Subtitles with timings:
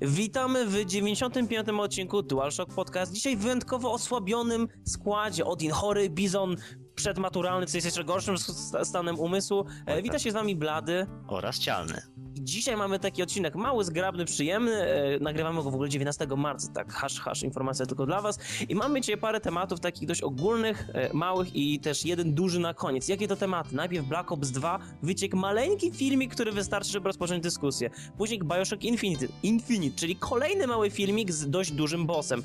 [0.00, 1.68] Witamy w 95.
[1.68, 3.12] odcinku DualShock Podcast.
[3.12, 5.44] Dzisiaj w wyjątkowo osłabionym składzie.
[5.44, 6.56] Odin chory, Bizon
[6.94, 8.38] przedmaturalny, co jest jeszcze gorszym
[8.82, 9.64] stanem umysłu.
[9.86, 11.06] E, wita się z wami Blady.
[11.28, 12.02] Oraz Cialny.
[12.48, 14.72] Dzisiaj mamy taki odcinek mały, zgrabny, przyjemny.
[14.72, 18.38] E, nagrywamy go w ogóle 19 marca, tak hash, hash, informacja tylko dla was.
[18.68, 22.74] I mamy dzisiaj parę tematów takich dość ogólnych, e, małych i też jeden duży na
[22.74, 23.08] koniec.
[23.08, 23.76] Jakie to tematy?
[23.76, 27.90] Najpierw Black Ops 2, wyciek maleńki filmik, który wystarczy, żeby rozpocząć dyskusję.
[28.18, 32.42] Później Bioshock Infinite, Infinite, czyli kolejny mały filmik z dość dużym bossem.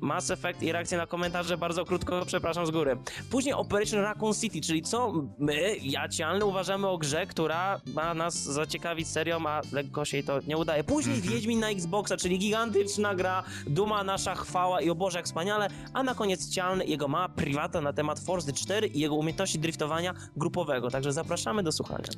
[0.00, 2.96] Mass Effect i reakcje na komentarze bardzo krótko, przepraszam z góry.
[3.30, 8.42] Później Operation Raccoon City, czyli co my, ja Cialny, uważamy o grze, która ma nas
[8.42, 10.84] zaciekawić serią, a lekko się jej to nie udaje.
[10.84, 11.34] Później Mhm.
[11.34, 16.02] Wiedźmin na Xboxa, czyli gigantyczna gra, duma nasza chwała i o Boże jak wspaniale, a
[16.02, 20.90] na koniec Cialny, jego mała prywata na temat Forza 4 i jego umiejętności driftowania grupowego.
[20.90, 22.08] Także zapraszamy do słuchania.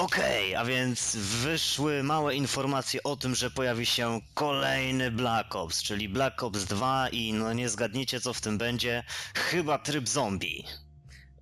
[0.00, 6.08] Okej, a więc wyszły małe informacje o tym, że pojawi się kolejny Black Ops, czyli
[6.08, 10.64] Black Ops 2 i no nie zgadniecie co w tym będzie, chyba tryb zombie.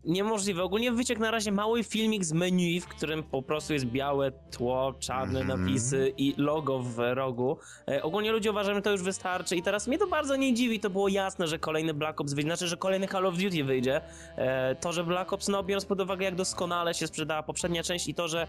[0.09, 0.63] Niemożliwe.
[0.63, 4.95] Ogólnie wyciek na razie mały filmik z menu, w którym po prostu jest białe tło,
[4.99, 5.61] czarne Mhm.
[5.61, 7.57] napisy i logo w rogu.
[7.91, 10.81] E, ogólnie ludzie uważają, że to już wystarczy i teraz mnie to bardzo nie dziwi.
[10.81, 14.01] To było jasne, że kolejny Black Ops wyjdzie, znaczy, że kolejny Call of Duty wyjdzie.
[14.37, 18.09] E, to, że Black Ops, no biorąc pod uwagę, jak doskonale się sprzedała poprzednia część
[18.09, 18.47] i to, że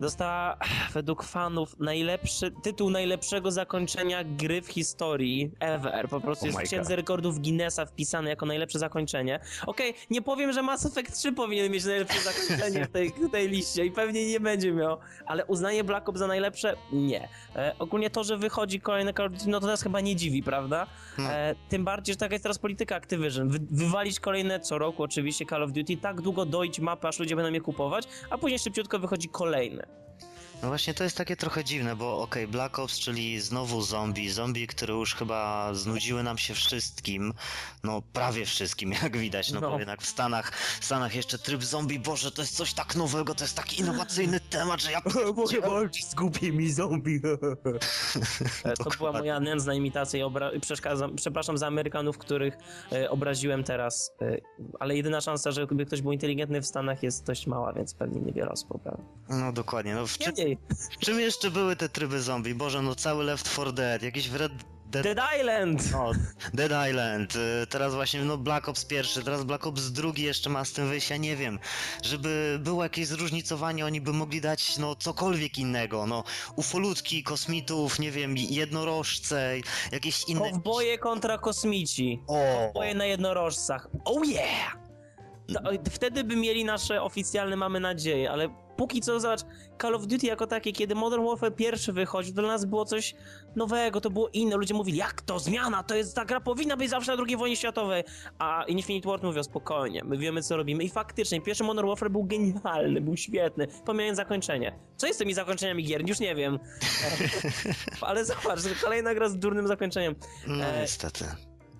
[0.00, 0.56] dostała
[0.94, 6.08] według fanów najlepszy tytuł najlepszego zakończenia gry w historii ever.
[6.08, 9.40] Po prostu Oh jest w księdze rekordów Guinnessa wpisane jako najlepsze zakończenie.
[9.66, 13.48] Okej, nie powiem, że Mass Effect 3 powinien mieć najlepsze zakończenie w tej, w tej
[13.48, 16.76] liście i pewnie nie będzie miał, ale uznanie Black Ops za najlepsze?
[16.92, 17.28] Nie.
[17.56, 20.42] E, ogólnie to, że wychodzi kolejny Call of Duty, no to nas chyba nie dziwi,
[20.42, 20.86] prawda?
[21.18, 21.32] No.
[21.32, 23.48] E, tym bardziej, że taka jest teraz polityka Activision.
[23.48, 27.36] Wy, wywalić kolejne co roku oczywiście Call of Duty, tak długo dojść mapę, aż ludzie
[27.36, 29.85] będą je kupować, a później szybciutko wychodzi kolejny.
[30.22, 30.35] it.
[30.66, 34.66] No właśnie to jest takie trochę dziwne, bo okej, Black Ops, czyli znowu zombie, zombie,
[34.66, 37.34] które już chyba znudziły nam się wszystkim,
[37.84, 39.70] no prawie wszystkim, jak widać, no, No.
[39.70, 43.34] bo jednak w Stanach, w Stanach jeszcze tryb zombie, boże, to jest coś tak nowego,
[43.34, 45.02] to jest taki innowacyjny temat, że ja...
[45.36, 47.20] Mogę walczyć z głupimi zombie.
[48.64, 52.54] E, to była moja nędzna imitacja i obra- przeszkadzam, przepraszam za Amerykanów, których
[52.92, 54.36] e, obraziłem teraz, e,
[54.80, 58.48] ale jedyna szansa, żeby ktoś był inteligentny w Stanach jest dość mała, więc pewnie niewiele
[58.50, 59.02] osób poprawi.
[59.28, 60.55] No dokładnie, no w, Niemniej,
[60.92, 62.54] w czym jeszcze były te tryby zombie?
[62.54, 64.52] Boże, no cały Left 4 Dead, jakiś Red
[64.90, 65.04] Dead...
[65.04, 65.92] Dead Island!
[65.92, 66.12] No,
[66.54, 70.64] Dead Island, y, teraz właśnie no Black Ops pierwszy, teraz Black Ops drugi jeszcze ma
[70.64, 71.58] z tym wyjść, ja nie wiem,
[72.02, 76.24] żeby było jakieś zróżnicowanie, oni by mogli dać no cokolwiek innego, no
[76.56, 79.54] ufolutki, kosmitów, nie wiem, jednorożce,
[79.92, 80.50] jakieś inne...
[80.50, 82.22] Kowboje kontra kosmici.
[82.26, 83.88] O, Kowboje na jednorożcach.
[84.04, 84.76] Oh yeah!
[85.54, 89.40] To, wtedy by mieli nasze oficjalne, mamy nadzieję, ale póki co, zobacz,
[89.82, 93.14] Call of Duty jako takie, kiedy Modern Warfare pierwszy wychodził, to dla nas było coś
[93.56, 94.56] nowego, to było inne.
[94.56, 97.56] Ludzie mówili, jak to, zmiana, to jest, ta gra powinna być zawsze na II wojnie
[97.56, 98.04] światowej.
[98.38, 100.84] A Infinite Ward mówią, spokojnie, my wiemy, co robimy.
[100.84, 104.78] I faktycznie, pierwszy Modern Warfare był genialny, był świetny, pomijając zakończenie.
[104.96, 106.08] Co jest z tymi zakończeniami gier?
[106.08, 106.58] Już nie wiem.
[108.00, 110.14] ale zobacz, kolejna gra z durnym zakończeniem.
[110.46, 111.24] no e, niestety.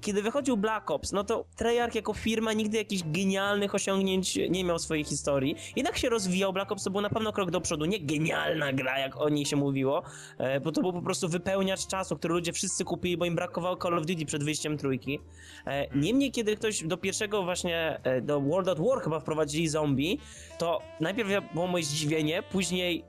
[0.07, 4.79] Kiedy wychodził Black Ops, no to Treyarch jako firma nigdy jakichś genialnych osiągnięć nie miał
[4.79, 5.57] w swojej historii.
[5.77, 8.99] Jednak się rozwijał, Black Ops to był na pewno krok do przodu, nie genialna gra,
[8.99, 10.03] jak o niej się mówiło,
[10.39, 13.77] e, bo to był po prostu wypełniacz czasu, który ludzie wszyscy kupili, bo im brakowało
[13.77, 15.21] Call of Duty przed wyjściem trójki.
[15.67, 20.19] E, niemniej, kiedy ktoś do pierwszego właśnie, e, do World at War chyba wprowadzili zombie,
[20.59, 23.05] to najpierw było moje zdziwienie, później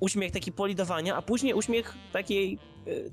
[0.00, 2.58] uśmiech taki polidowania, a później uśmiech takiej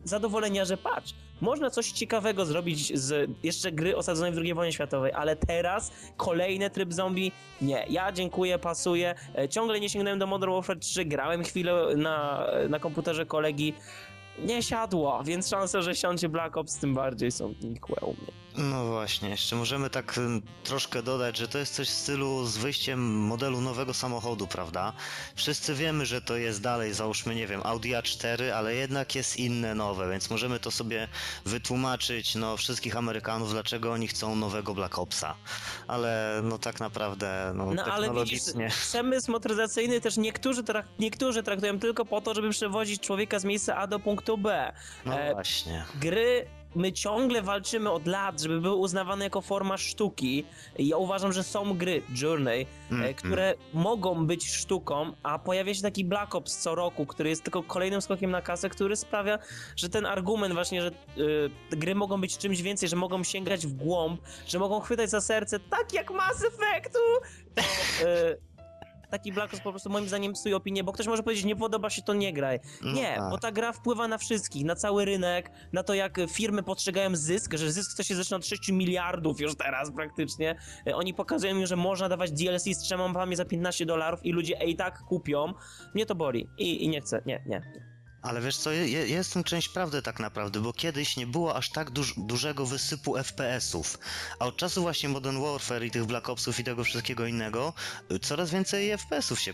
[0.03, 5.11] zadowolenia, że patrz, można coś ciekawego zrobić z jeszcze gry osadzonej w II wojnie światowej,
[5.11, 7.31] ale teraz kolejny tryb zombie,
[7.61, 7.85] nie.
[7.89, 9.15] Ja dziękuję, pasuje.
[9.37, 13.73] E, Ciągle nie sięgnąłem do Modern Warfare 3, grałem chwilę na, na komputerze kolegi,
[14.39, 18.44] nie siadło, więc szanse, że siądzie Black Ops tym bardziej są nikłe u mnie.
[18.57, 20.19] No właśnie, jeszcze możemy tak
[20.63, 24.93] troszkę dodać, że to jest coś w stylu z wyjściem modelu nowego samochodu, prawda?
[25.35, 29.75] Wszyscy wiemy, że to jest dalej, załóżmy, nie wiem, Audi A4, ale jednak jest inne
[29.75, 31.07] nowe, więc możemy to sobie
[31.45, 35.35] wytłumaczyć, no, wszystkich Amerykanów, dlaczego oni chcą nowego Black Opsa.
[35.87, 38.69] Ale, no, tak naprawdę, no, No ale widzisz, technologicznie...
[38.89, 43.75] przemysł motoryzacyjny też niektórzy, trak- niektórzy traktują tylko po to, żeby przewozić człowieka z miejsca
[43.77, 44.73] A do punktu B.
[45.05, 45.85] No E, właśnie.
[45.95, 50.45] gry my ciągle walczymy od lat, żeby były uznawane jako forma sztuki.
[50.77, 55.73] I Ja uważam, że są gry, Journey, e, Mm, które mogą być sztuką, a pojawia
[55.73, 59.39] się taki Black Ops co roku, który jest tylko kolejnym skokiem na kasę, który sprawia,
[59.75, 63.73] że ten argument właśnie, że y, gry mogą być czymś więcej, że mogą sięgać w
[63.73, 66.99] głąb, że mogą chwytać za serce, tak jak Mass Effectu,
[67.55, 67.61] to,
[68.07, 68.54] y,
[69.09, 72.01] taki Black po prostu moim zdaniem psuje opinię, bo ktoś może powiedzieć, nie podoba się,
[72.01, 72.59] to nie graj.
[72.81, 73.29] No Nie, tak.
[73.29, 77.53] bo ta gra wpływa na wszystkich, na cały rynek, na to jak firmy postrzegają zysk,
[77.53, 80.55] że zysk to się zaczyna od 6 miliardów już teraz praktycznie.
[80.87, 84.31] E, Oni pokazują mi, że można dawać DLC z trzema mapami za 15 dolarów i
[84.31, 85.53] ludzie i tak kupią.
[85.93, 87.94] Mnie to boli i, i nie chcę, nie, nie.
[88.25, 91.55] Ale wiesz co, je, jest w tym część prawdy tak naprawdę, bo kiedyś nie było
[91.55, 93.99] aż tak duż, dużego wysypu FPS-ów,
[94.39, 97.73] a od czasu właśnie Modern Warfare i tych Black Opsów i tego wszystkiego innego,
[98.11, 99.53] y, coraz więcej FPS-ów się,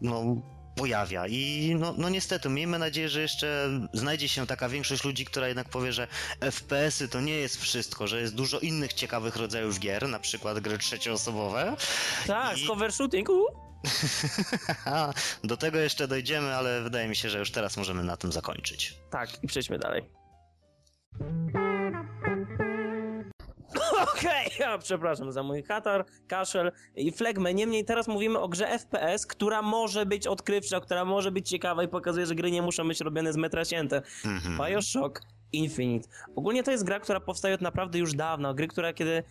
[0.00, 0.36] no,
[0.76, 5.48] pojawia i no, no niestety, miejmy nadzieję, że jeszcze znajdzie się taka większość ludzi, która
[5.48, 6.06] jednak powie, że
[6.40, 10.78] FPS-y to nie jest wszystko, że jest dużo innych ciekawych rodzajów gier, na przykład gry
[10.78, 11.76] trzecioosobowe.
[12.26, 13.71] Tak, I- cover shooting, uh.
[15.44, 18.98] Do tego jeszcze dojdziemy, ale wydaje mi się, że już teraz możemy na tym zakończyć.
[19.10, 20.10] Tak, i przejdźmy dalej.
[24.14, 27.54] Okej, ja przepraszam za mój katar, kaszel i flegmę.
[27.54, 31.88] Niemniej teraz mówimy o grze FPS, która może być odkrywcza, która może być ciekawa i
[31.88, 34.02] pokazuje, że gry nie muszą być robione z metra cięte.
[34.24, 34.58] Mhm.
[34.58, 36.08] Bioshock Infinite.
[36.36, 38.54] Ogólnie to jest gra, która powstaje od naprawdę już dawno.
[38.54, 39.22] Gry, która kiedy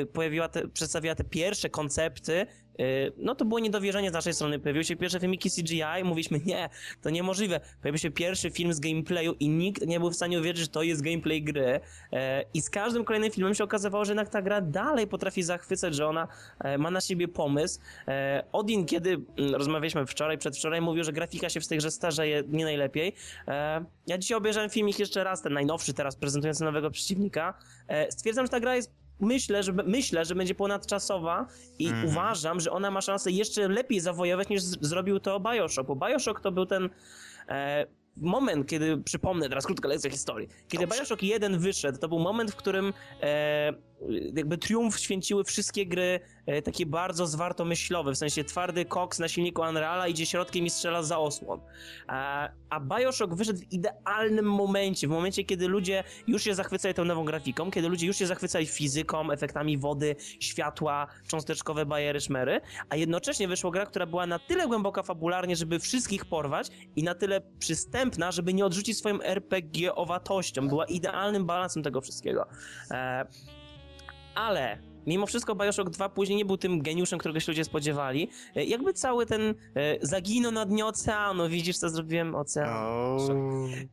[0.00, 2.46] y, pojawiła te, przedstawiła te pierwsze koncepty,
[2.80, 4.58] y, no to było niedowierzenie z naszej strony.
[4.58, 6.68] Pojawiły się pierwsze filmiki CGI, mówiliśmy nie,
[7.02, 7.60] to niemożliwe.
[7.82, 10.82] Pojawił się pierwszy film z gameplayu i nikt nie był w stanie uwierzyć, że to
[10.82, 11.80] jest gameplay gry.
[12.12, 15.94] E, I z każdym kolejnym filmem się okazywało, że jednak ta gra dalej potrafi zachwycać,
[15.94, 16.28] że ona
[16.58, 17.80] e, ma na siebie pomysł.
[18.08, 22.42] E, Odin, kiedy mm, rozmawialiśmy wczoraj, przedwczoraj, mówił, że grafika się w tej grze starzeje
[22.48, 23.14] nie najlepiej.
[23.48, 27.54] E, ja dzisiaj obejrzałem filmik jeszcze raz, ten najnowszy teraz, prezentujący nowego przeciwnika.
[27.88, 31.46] E, stwierdzam, że ta gra jest Myślę że, myślę, że będzie ponadczasowa
[31.78, 32.08] i Mhm.
[32.08, 36.52] uważam, że ona ma szansę jeszcze lepiej zawojować niż zrobił to Bioshock, bo Bioshock to
[36.52, 36.88] był ten
[37.48, 37.86] e,
[38.16, 41.00] moment, kiedy, przypomnę teraz krótka lekcja historii, kiedy Dobrze.
[41.00, 43.72] Bioshock 1 wyszedł, to był moment, w którym e,
[44.34, 49.62] jakby triumf święciły wszystkie gry e, takie bardzo zwartomyślowe, w sensie twardy koks na silniku
[49.62, 51.60] Unreala idzie środkiem i strzela za osłon.
[52.06, 57.04] A, a Bioshock wyszedł w idealnym momencie, w momencie, kiedy ludzie już się zachwycali tą
[57.04, 62.96] nową grafiką, kiedy ludzie już się zachwycali fizyką, efektami wody, światła, cząsteczkowe bajery, szmery, a
[62.96, 67.40] jednocześnie wyszła gra, która była na tyle głęboka fabularnie, żeby wszystkich porwać i na tyle
[67.58, 70.68] przystępna, żeby nie odrzucić swoją RPG-owatością.
[70.68, 72.46] Była idealnym balansem tego wszystkiego.
[72.90, 73.26] E,
[74.40, 78.30] ale mimo wszystko Bioshock 2 później nie był tym geniuszem, którego się ludzie spodziewali.
[78.56, 79.54] E, Jakby cały ten e,
[80.02, 82.34] zaginął na dnie oceanu, widzisz co zrobiłem?
[82.34, 82.68] Ocean.
[82.68, 83.18] O...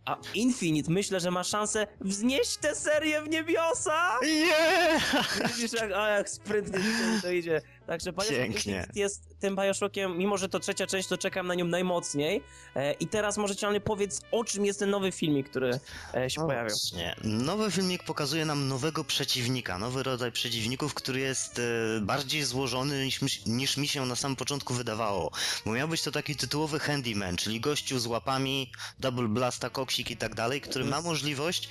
[0.06, 4.20] A Infinite myślę, że ma szansę wznieść tę serię w niebiosa!
[4.24, 5.00] Nie!
[5.48, 6.80] Widzisz jak, a jak sprytnie
[7.22, 7.62] to idzie.
[7.88, 8.74] Także Bioshock Pięknie.
[8.74, 12.44] Infinite jest tym Bioshockiem, mimo że to trzecia część, to czekam na nią najmocniej.
[12.76, 15.80] E, I teraz może Cię powiedz, o czym jest ten nowy filmik, który
[16.16, 16.76] e, się pojawił.
[16.96, 17.16] Nie.
[17.24, 21.62] Nowy filmik pokazuje nam nowego przeciwnika, nowy rodzaj przeciwników, który jest e,
[22.02, 25.32] bardziej złożony niż, mi- niż mi się na samym początku wydawało.
[25.66, 30.18] Bo miał być to taki tytułowy handyman, czyli gościu z łapami, double blasta, koksik i
[30.18, 31.70] tak dalej, który ma możliwość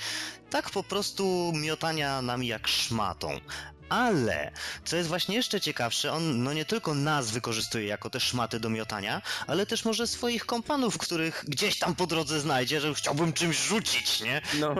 [0.51, 3.41] tak po prostu miotania nami jak szmatą.
[3.89, 4.53] Ale,
[4.85, 8.71] co jest właśnie jeszcze ciekawsze, on no nie tylko nas wykorzystuje jako te szmaty do
[8.71, 13.57] miotania, ale też może swoich kompanów, których gdzieś tam po drodze znajdzie, że chciałbym czymś
[13.57, 14.41] rzucić, nie?
[14.61, 14.75] No.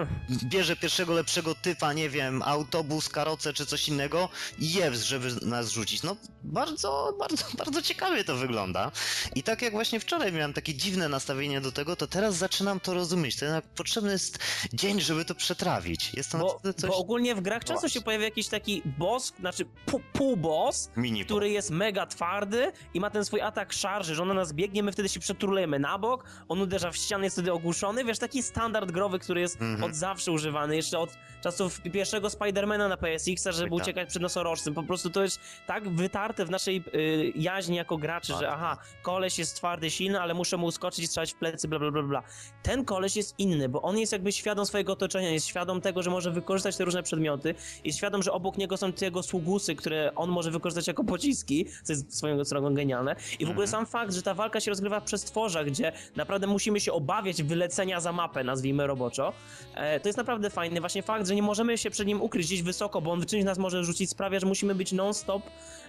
[0.45, 5.71] bierze pierwszego lepszego typa, nie wiem, autobus, karocę czy coś innego i jews, żeby nas
[5.71, 6.03] rzucić.
[6.03, 8.93] No bardzo, bardzo, bardzo ciekawie to wygląda.
[9.35, 12.95] I tak jak właśnie wczoraj miałem takie dziwne nastawienie do tego, to teraz zaczynam to
[12.95, 13.37] rozumieć.
[13.37, 14.39] To jednak potrzebny jest
[14.73, 16.15] dzień, żeby to przetrawić.
[16.15, 16.91] Jest to Bo, coś...
[16.91, 21.51] bo ogólnie w grach często się pojawia jakiś taki boss, znaczy pół, pół-boss, Mini który
[21.51, 24.93] jest mega twardy i ma ten swój atak szarży, że on na nas biegnie, my
[24.93, 28.91] wtedy się przeturlejemy na bok, on uderza w ścianę, jest wtedy ogłuszony, wiesz, taki standard
[28.93, 29.85] growy, który jest Mhm.
[29.91, 31.11] od zawsze używany, jeszcze od
[31.43, 33.73] czasów pierwszego Spidermana na PSX-a, żeby tak.
[33.83, 38.33] uciekać przed nosorożcem, po prostu to jest tak wytarte w naszej y, jaźni jako graczy,
[38.33, 38.41] Tak.
[38.41, 41.79] że aha, koleś jest twardy, silny, ale muszę mu uskoczyć i strzelać w plecy, bla
[41.79, 42.23] bla bla bla.
[42.63, 46.11] Ten koleś jest inny, bo on jest jakby świadom swojego otoczenia, jest świadom tego, że
[46.11, 50.13] może wykorzystać te różne przedmioty, jest świadom, że obok niego są te jego sługusy, które
[50.15, 53.17] on może wykorzystać jako pociski, co jest swoją drogą genialne.
[53.39, 56.81] I w ogóle sam fakt, że ta walka się rozgrywa w przestworzach, gdzie naprawdę musimy
[56.81, 59.33] się obawiać wylecenia za mapę, nazwijmy roboczo,
[59.75, 60.81] e, to jest naprawdę fajny.
[60.81, 63.59] Właśnie fakt, że nie możemy się przed nim ukryć gdzieś wysoko, bo on czymś nas
[63.59, 65.43] może rzucić, sprawia, że musimy być non-stop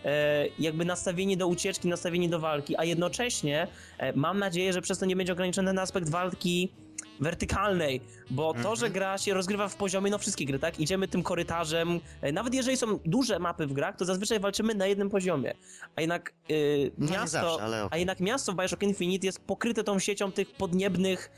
[0.06, 5.00] e, jakby nastawieni do ucieczki, nastawieni do walki, a jednocześnie e, mam nadzieję, że przez
[5.00, 6.72] to nie będzie ograniczony ten aspekt walki
[7.20, 10.80] wertykalnej, bo to, że gra się rozgrywa w poziomie, no wszystkie gry, tak?
[10.80, 14.88] Idziemy tym korytarzem, e, nawet jeżeli są duże mapy w grach, to zazwyczaj walczymy na
[14.88, 15.54] jednym poziomie,
[15.96, 16.54] a jednak e,
[16.98, 17.88] No miasto, zawsze, okej.
[17.92, 21.32] a jednak miasto w Bioshock Infinite jest pokryte tą siecią tych podniebnych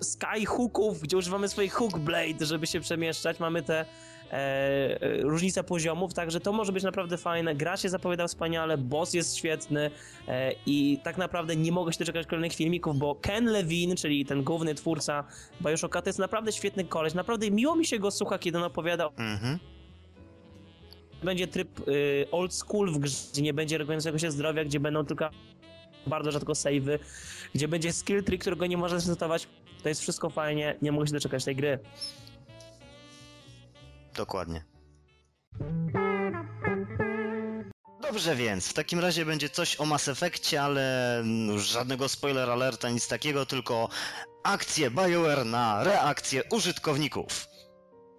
[0.00, 3.84] skyhooków, gdzie używamy swoich hook blade, żeby się przemieszczać, mamy te
[4.30, 7.54] e, różnica poziomów, także to może być naprawdę fajne.
[7.54, 9.90] Gra się zapowiada wspaniale, boss jest świetny
[10.28, 14.42] e, i tak naprawdę nie mogę się doczekać kolejnych filmików, bo Ken Levine, czyli ten
[14.44, 15.24] główny twórca
[15.62, 19.08] Bioshocka, to jest naprawdę świetny koleś, naprawdę miło mi się go słucha, kiedy on opowiada
[19.18, 19.58] Mhm.
[21.22, 25.04] będzie tryb y, old school w grze, gdzie nie będzie regenerującego się zdrowia, gdzie będą
[25.04, 25.30] tylko
[26.06, 26.98] bardzo rzadko savey,
[27.54, 29.48] gdzie będzie skill tree, którego nie można zresetować.
[29.82, 31.78] To jest wszystko fajnie, nie mogę się doczekać tej gry.
[34.16, 34.64] Dokładnie.
[38.02, 41.24] Dobrze więc, w takim razie będzie coś o Mass Effectie, ale
[41.56, 43.88] żadnego spoiler alerta, nic takiego, tylko
[44.44, 47.46] akcje BioWare na reakcje użytkowników.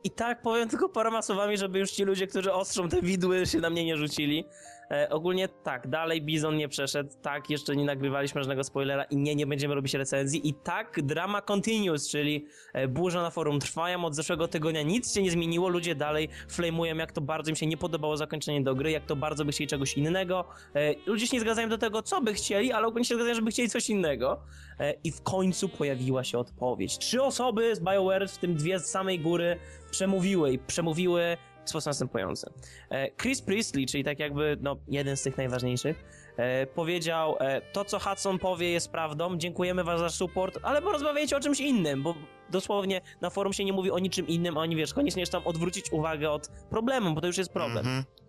[0.04, 3.60] I tak powiem tylko paroma słowami, żeby już ci ludzie, którzy ostrzą te widły, się
[3.60, 4.46] na mnie nie rzucili.
[4.92, 9.36] E, ogólnie tak, dalej Bizon nie przeszedł, tak, jeszcze nie nagrywaliśmy żadnego spoilera i nie,
[9.36, 10.50] nie będziemy robić recenzji.
[10.50, 15.22] I tak, drama continues, czyli e, burza na forum trwają od zeszłego tygodnia, nic się
[15.22, 18.92] nie zmieniło, ludzie dalej flamują, jak to bardzo im się nie podobało zakończenie do gry,
[18.92, 20.46] jak to bardzo by chcieli czegoś innego.
[20.76, 23.52] E, ludzie się nie zgadzają do tego, co by chcieli, ale ogólnie się zgadzają, żeby
[23.52, 24.40] chcieli coś innego.
[24.80, 26.98] E, I w końcu pojawiła się odpowiedź.
[26.98, 29.60] Trzy osoby z BioWare, w tym dwie z samej góry,
[29.92, 32.52] przemówiły i przemówiły w sposób następujący.
[32.90, 36.04] E, Chris Priestley, czyli tak jakby no, jeden z tych najważniejszych,
[36.38, 41.38] e, powiedział, e, to co Hudson powie jest prawdą, dziękujemy wam za support, ale porozmawiajcie
[41.38, 42.16] o czymś innym, bo
[42.50, 45.92] dosłownie na forum się nie mówi o niczym innym, a oni wiesz, koniecznie tam odwrócić
[45.92, 47.78] uwagę od problemu, bo to już jest problem.
[47.78, 48.00] Mhm.
[48.00, 48.21] E,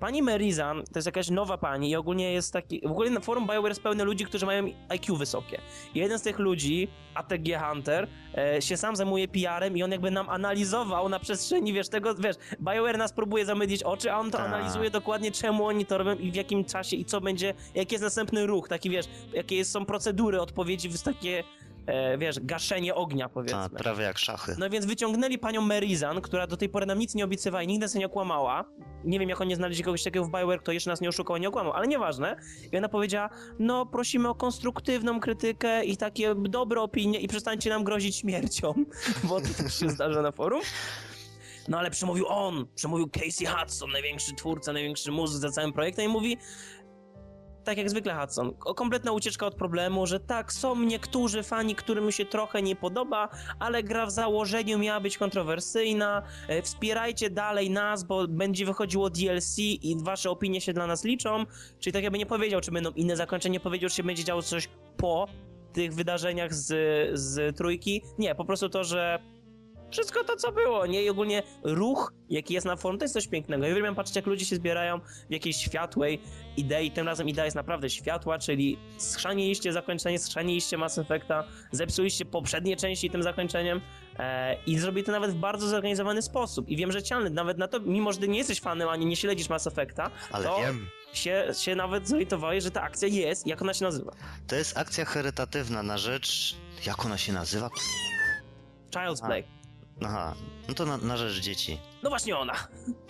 [0.00, 2.80] Pani Merizan to jest jakaś nowa pani i ogólnie jest taki.
[2.80, 5.60] W ogóle na forum BioWare jest pełne ludzi, którzy mają IQ wysokie.
[5.94, 10.28] Jeden z tych ludzi, ATG Hunter, e, się sam zajmuje PR-em i on jakby nam
[10.28, 14.46] analizował na przestrzeni, wiesz, tego, wiesz, BioWare nas próbuje zamydlić oczy, a on to Tak.
[14.46, 18.04] analizuje dokładnie czemu oni to robią i w jakim czasie i co będzie, jaki jest
[18.04, 21.44] następny ruch, taki wiesz, jakie są procedury odpowiedzi w takie,
[21.86, 23.58] e, wiesz, gaszenie ognia powiedzmy.
[23.58, 24.56] A, prawie jak szachy.
[24.58, 27.84] No więc wyciągnęli panią Merizan, która do tej pory nam nic nie obiecywała i nigdy
[27.84, 28.64] nas nie okłamała.
[29.04, 31.48] Nie wiem, jak oni znaleźli kogoś takiego w BioWare, kto jeszcze nas nie oszukał, nie
[31.48, 32.36] okłamał, ale nieważne.
[32.72, 37.84] I ona powiedziała, no prosimy o konstruktywną krytykę i takie dobre opinie i przestańcie nam
[37.84, 38.74] grozić śmiercią,
[39.28, 40.60] bo to też się zdarza na forum.
[41.68, 46.08] No ale przemówił on, przemówił Casey Hudson, największy twórca, największy muzyk za całym projektem i
[46.08, 46.36] mówi,
[47.64, 52.24] tak jak zwykle Hudson, kompletna ucieczka od problemu, że tak, są niektórzy fani, którym się
[52.24, 58.28] trochę nie podoba, ale gra w założeniu miała być kontrowersyjna, e, wspierajcie dalej nas, bo
[58.28, 61.44] będzie wychodziło DLC i wasze opinie się dla nas liczą,
[61.78, 64.68] czyli tak jakby nie powiedział, czy będą inne zakończenia, powiedział, czy się będzie działo coś
[64.96, 65.26] po
[65.72, 66.68] tych wydarzeniach z,
[67.20, 69.18] z trójki, nie, po prostu to, że
[69.90, 71.02] wszystko to, co było, nie?
[71.02, 73.64] I ogólnie ruch, jaki jest na forum, to jest coś pięknego.
[73.64, 76.22] Ja uwielbiam patrzeć, jak ludzie się zbierają w jakiejś światłej
[76.56, 76.90] idei.
[76.90, 83.10] Tym razem idea jest naprawdę światła, czyli schrzaniliście zakończenie, schrzaniliście Mass Effecta, zepsuliście poprzednie części
[83.10, 83.80] tym zakończeniem
[84.18, 86.68] e, i zrobili to nawet w bardzo zorganizowany sposób.
[86.68, 89.16] I wiem, że cialny, nawet na to, mimo że ty nie jesteś fanem, ani nie
[89.16, 90.86] śledzisz Mass Effecta, Ale to wiem.
[91.12, 94.12] Się, się nawet zorientowałeś, że ta akcja jest, jak ona się nazywa.
[94.46, 96.56] To jest akcja charytatywna na rzecz...
[96.86, 97.70] Jak ona się nazywa?
[98.90, 99.26] Child's.
[99.26, 99.59] Play.
[100.04, 100.34] Aha,
[100.68, 101.78] no to na, na rzecz dzieci.
[102.02, 102.54] No właśnie ona.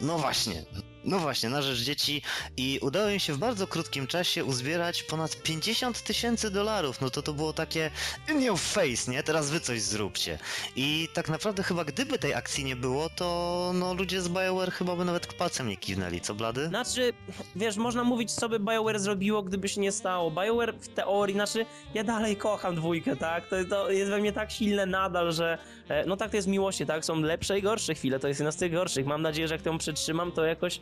[0.01, 0.65] No właśnie,
[1.04, 2.23] no właśnie, na rzecz dzieci
[2.57, 7.00] i udało im się w bardzo krótkim czasie uzbierać ponad 50 tysięcy dolarów.
[7.00, 7.90] No to to było takie
[8.28, 9.23] in your face, nie?
[9.23, 10.38] Teraz wy coś zróbcie.
[10.76, 14.97] I tak naprawdę chyba gdyby tej akcji nie było, to no ludzie z BioWare chyba
[14.97, 16.66] by nawet palcem nie kiwnęli, co blady?
[16.69, 17.12] Znaczy,
[17.57, 20.30] wiesz, można mówić, co by BioWare zrobiło, gdyby się nie stało.
[20.30, 23.49] BioWare w teorii, znaczy, ja dalej kocham dwójkę, tak?
[23.49, 26.87] To, to jest we mnie tak silne nadal, że e, no tak to jest miłości,
[26.87, 27.04] tak?
[27.04, 29.07] Są lepsze i gorsze chwile, to jest jedna z tych gorszych.
[29.07, 30.80] Mam nadzieję, że jak ją przetrzymam, to jakoś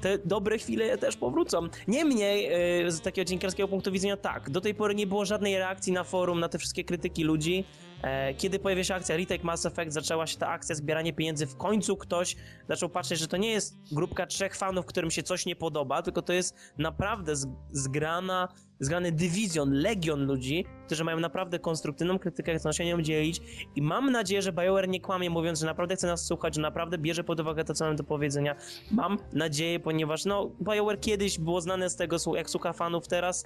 [0.00, 1.68] te dobre chwile też powrócą.
[1.88, 2.46] Niemniej,
[2.86, 6.04] e, z takiego dziennikarskiego punktu widzenia, tak, do tej pory nie było żadnej reakcji na
[6.04, 7.64] forum, na te wszystkie krytyki ludzi.
[8.02, 11.56] E, Kiedy pojawiła się akcja Retake Mass Effect, zaczęła się ta akcja zbieranie pieniędzy, w
[11.56, 12.36] końcu ktoś
[12.68, 16.22] zaczął patrzeć, że to nie jest grupka trzech fanów, którym się coś nie podoba, tylko
[16.22, 17.32] to jest naprawdę
[17.70, 18.48] zgrana,
[18.80, 23.40] zgrany dywizjon, legion ludzi, którzy mają naprawdę konstruktywną krytykę, chcą się nią dzielić
[23.76, 26.98] i mam nadzieję, że BioWare nie kłamie, mówiąc, że naprawdę chce nas słuchać, że naprawdę
[26.98, 28.56] bierze pod uwagę to, co mam do powiedzenia.
[28.90, 33.44] Mam nadzieję, ponieważ no, BioWare kiedyś było znane z tego, jak słucha fanów, teraz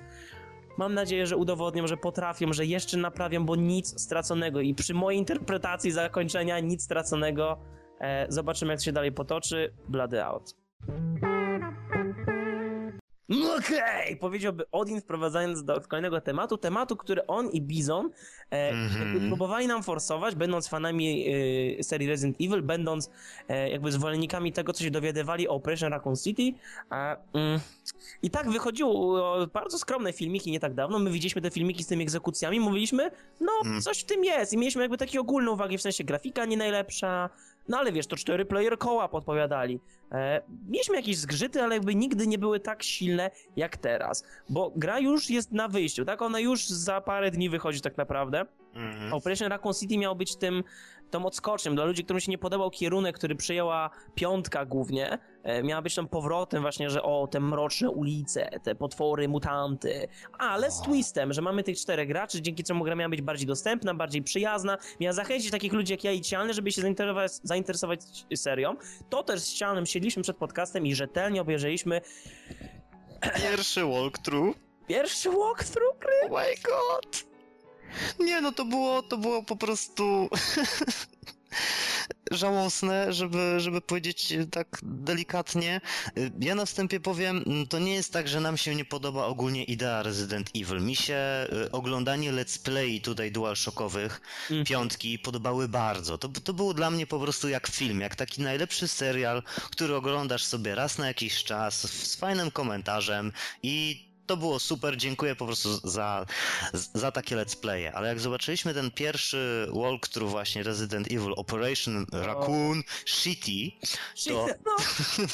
[0.76, 4.60] Mam nadzieję, że udowodnią, że potrafią, że jeszcze naprawią, bo nic straconego.
[4.60, 7.58] I przy mojej interpretacji zakończenia nic straconego.
[8.00, 9.74] E, zobaczymy, jak się dalej potoczy.
[9.88, 10.54] Blady out.
[13.28, 18.10] No Okej, powiedziałby Odin, wprowadzając do kolejnego tematu, tematu, który on i Bizon
[18.50, 19.02] e, Mhm.
[19.12, 21.26] jakby próbowali nam forsować, będąc fanami
[21.78, 23.10] e, serii Resident Evil, będąc
[23.48, 26.52] e, jakby zwolennikami tego, co się dowiadywali o Operation Raccoon City.
[26.90, 27.60] A, mm,
[28.22, 32.02] I tak wychodziło bardzo skromne filmiki nie tak dawno, my widzieliśmy te filmiki z tymi
[32.02, 33.80] egzekucjami, mówiliśmy, no Mm.
[33.82, 37.30] coś w tym jest i mieliśmy jakby takie ogólne uwagi, w sensie grafika nie najlepsza,
[37.68, 39.80] No ale wiesz, to cztery player koła podpowiadali.
[40.12, 44.24] E, mieliśmy jakieś zgrzyty, ale jakby nigdy nie były tak silne jak teraz.
[44.48, 46.22] Bo gra już jest na wyjściu, tak?
[46.22, 48.46] Ona już za parę dni wychodzi tak naprawdę.
[48.74, 49.12] Mhm.
[49.12, 50.64] Operation Raccoon City miał być tym,
[51.14, 55.18] tą odskocznią dla ludzi, którym się nie podobał kierunek, który przyjęła piątka głównie.
[55.42, 60.08] E, miała być tym powrotem właśnie, że o, te mroczne ulice, te potwory, mutanty.
[60.38, 63.94] Ale z twistem, że mamy tych czterech graczy, dzięki czemu gra miała być bardziej dostępna,
[63.94, 64.78] bardziej przyjazna.
[65.00, 68.00] Miała zachęcić takich ludzi jak ja i Cialny, żeby się zainteresować, zainteresować
[68.36, 68.76] serią.
[69.10, 72.00] To też z Cialnym siedliśmy przed podcastem i rzetelnie obejrzeliśmy
[73.36, 74.56] Pierwszy walkthrough.
[74.88, 76.30] pierwszy walkthrough gry.
[76.30, 77.33] Oh my god!
[78.20, 80.28] Nie no, to było, to było po prostu
[82.30, 85.80] żałosne, żeby, żeby powiedzieć tak delikatnie.
[86.40, 90.02] Ja na wstępie powiem, to nie jest tak, że nam się nie podoba ogólnie idea
[90.02, 90.80] Resident Evil.
[90.82, 91.16] Mi się
[91.66, 94.20] y, oglądanie let's play tutaj DualShockowych
[94.50, 94.64] Mhm.
[94.66, 96.18] piątki podobały bardzo.
[96.18, 100.44] To, to było dla mnie po prostu jak film, jak taki najlepszy serial, który oglądasz
[100.44, 103.32] sobie raz na jakiś czas z fajnym komentarzem
[103.62, 106.26] i to było super, dziękuję po prostu za,
[106.94, 107.92] za takie let's playe.
[107.94, 113.76] Ale jak zobaczyliśmy ten pierwszy walkthrough właśnie Resident Evil Operation Raccoon City,
[114.28, 114.76] To- No,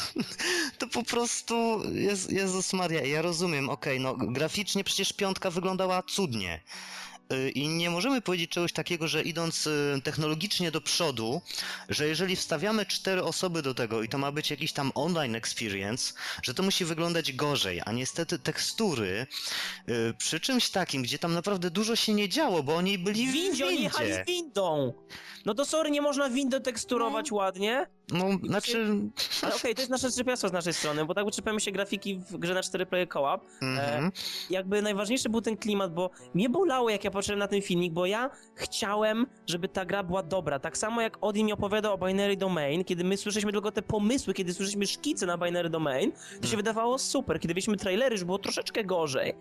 [0.78, 6.60] to po prostu jest, Jezus Maria, ja rozumiem, okej, no graficznie przecież piątka wyglądała cudnie.
[7.32, 11.42] Y, I nie możemy powiedzieć czegoś takiego, że idąc y, technologicznie do przodu,
[11.88, 16.14] że jeżeli wstawiamy cztery osoby do tego i to ma być jakiś tam online experience,
[16.42, 19.26] że to musi wyglądać gorzej, a niestety tekstury
[19.88, 23.32] y, przy czymś takim, gdzie tam naprawdę dużo się nie działo, bo oni byli w
[23.32, 24.92] windzie, oni jechali z windą.
[25.44, 27.86] No to sorry, nie można windę teksturować ładnie.
[28.12, 28.86] No, znaczy...
[29.42, 32.38] Ale okej, to jest nasze trzepiastwo z naszej strony, bo tak uczepiamy się grafiki w
[32.38, 33.42] grze na 4 player co-op.
[33.62, 34.12] Mhm.
[34.50, 38.06] Jakby najważniejszy był ten klimat, bo mnie bolało, jak ja patrzyłem na ten filmik, bo
[38.06, 40.58] ja chciałem, żeby ta gra była dobra.
[40.58, 44.34] Tak samo jak Odin mi opowiadał o Binary Domain, kiedy my słyszeliśmy tylko te pomysły,
[44.34, 46.56] kiedy słyszeliśmy szkice na Binary Domain, to się Hmm.
[46.56, 47.40] wydawało super.
[47.40, 49.34] Kiedy widzieliśmy trailery, już było troszeczkę gorzej.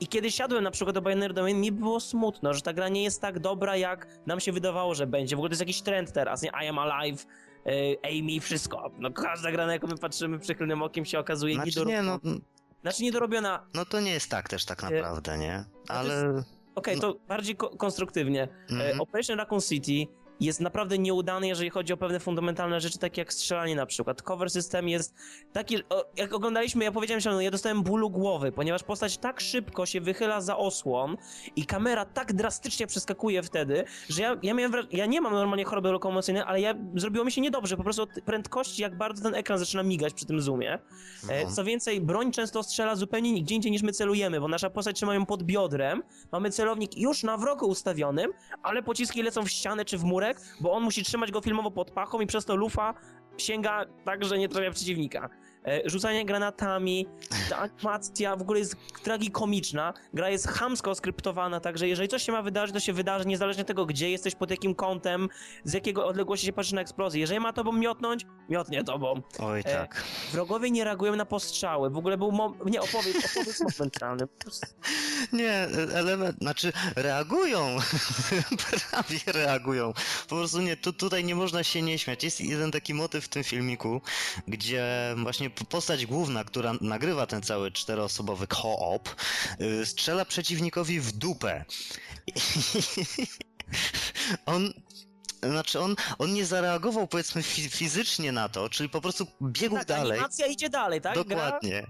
[0.00, 3.02] I kiedy siadłem na przykład do Binary Domain, mi było smutno, że ta gra nie
[3.02, 5.36] jest tak dobra, jak nam się wydawało, że będzie.
[5.36, 6.50] W ogóle to jest jakiś trend teraz, nie?
[6.64, 7.26] I am alive,
[7.66, 8.90] y, Amy, wszystko.
[8.98, 12.20] No każda gra, na jaką my patrzymy przychylnym okiem się okazuje Znaczy nie, no,
[12.82, 13.66] Znaczy niedorobiona.
[13.74, 14.90] no to nie jest tak też tak Nie.
[14.90, 15.64] naprawdę, nie?
[15.88, 16.42] Ale...
[16.74, 18.42] Okej, to bardziej ko- konstruktywnie.
[18.70, 19.00] E, Mhm.
[19.00, 20.06] Operation Raccoon City
[20.44, 24.22] jest naprawdę nieudany, jeżeli chodzi o pewne fundamentalne rzeczy, takie jak strzelanie na przykład.
[24.22, 25.14] Cover system jest
[25.52, 25.76] taki,
[26.16, 30.00] jak oglądaliśmy, ja powiedziałem się, no ja dostałem bólu głowy, ponieważ postać tak szybko się
[30.00, 31.16] wychyla za osłon
[31.56, 35.90] i kamera tak drastycznie przeskakuje wtedy, że ja, ja miałem ja nie mam normalnie choroby
[35.90, 39.58] lokomocyjnej, ale ja, zrobiło mi się niedobrze, po prostu od prędkości, jak bardzo ten ekran
[39.58, 40.78] zaczyna migać przy tym zoomie.
[41.28, 41.50] E, No.
[41.50, 45.14] Co więcej, broń często strzela zupełnie nigdzie indziej niż my celujemy, bo nasza postać trzyma
[45.14, 46.02] ją pod biodrem,
[46.32, 48.30] mamy celownik już na wrogu ustawionym,
[48.62, 51.90] ale pociski lecą w ścianę czy w murek, bo on musi trzymać go filmowo pod
[51.90, 52.94] pachą i przez to lufa
[53.38, 55.28] sięga tak, że nie trafia przeciwnika.
[55.66, 57.06] E, Rzucanie granatami,
[57.50, 62.42] ta animacja w ogóle jest tragikomiczna, gra jest chamsko skryptowana, także jeżeli coś się ma
[62.42, 65.28] wydarzyć, to się wydarzy niezależnie od tego, gdzie jesteś, pod jakim kątem,
[65.64, 67.20] z jakiego odległości się patrzy na eksplozję.
[67.20, 69.22] Jeżeli ma tobą miotnąć, miotnie tobą.
[69.38, 70.04] Oj, E, tak.
[70.32, 71.90] Wrogowie nie reagują na postrzały.
[71.90, 72.58] W ogóle był mom...
[72.66, 74.26] Nie, opowiedz, opowiedz moment realny.
[74.26, 74.66] Po prostu-
[75.32, 75.52] Nie,
[75.94, 77.76] element, znaczy reagują,
[78.90, 79.92] prawie reagują.
[80.28, 82.24] Po prostu nie, tu, tutaj nie można się nie śmiać.
[82.24, 84.00] Jest jeden taki motyw w tym filmiku,
[84.48, 89.08] gdzie właśnie postać główna, która nagrywa ten cały czteroosobowy co-op,
[89.60, 91.64] y, strzela przeciwnikowi w dupę.
[94.46, 94.72] On
[95.42, 99.86] znaczy on, on nie zareagował powiedzmy fi- fizycznie na to, czyli po prostu biegł Tak,
[99.86, 100.12] dalej.
[100.12, 101.14] animacja idzie dalej, tak?
[101.14, 101.22] Gra...
[101.24, 101.86] Dokładnie.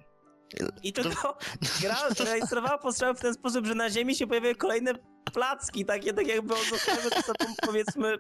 [0.83, 1.39] I tylko
[1.81, 4.93] gra rejestrowała postrzały w ten sposób, że na ziemi się pojawiały kolejne
[5.33, 8.19] placki, takie tak jakby on zostawił za sobą, powiedzmy,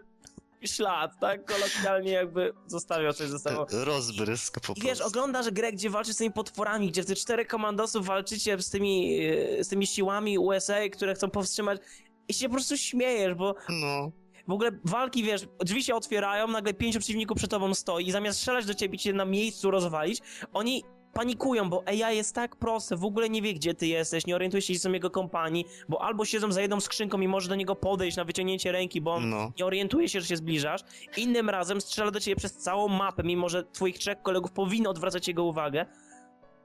[0.68, 1.44] ślad, tak?
[1.44, 3.66] Kolokwialnie jakby zostawiał coś za sobą.
[3.72, 5.06] Rozbrysk po I wiesz, prostu.
[5.18, 9.18] oglądasz grę, gdzie walczysz z tymi potworami, gdzie ty czterech komandosów walczycie z tymi,
[9.60, 11.80] z tymi siłami USA, które chcą powstrzymać
[12.28, 14.10] i się po prostu śmiejesz, bo No.
[14.48, 18.38] w ogóle walki, wiesz, drzwi się otwierają, nagle pięciu przeciwników przed tobą stoi i zamiast
[18.38, 20.20] strzelać do ciebie cię na miejscu rozwalić,
[20.52, 24.34] oni panikują, bo AI jest tak proste, w ogóle nie wie, gdzie ty jesteś, nie
[24.34, 27.54] orientuje się, gdzie są jego kompanii, bo albo siedzą za jedną skrzynką i może do
[27.54, 29.52] niego podejść na wyciągnięcie ręki, bo on No.
[29.58, 30.80] nie orientuje się, że się zbliżasz.
[31.16, 35.28] Innym razem strzela do ciebie przez całą mapę, mimo że twoich trzech kolegów powinno odwracać
[35.28, 35.86] jego uwagę.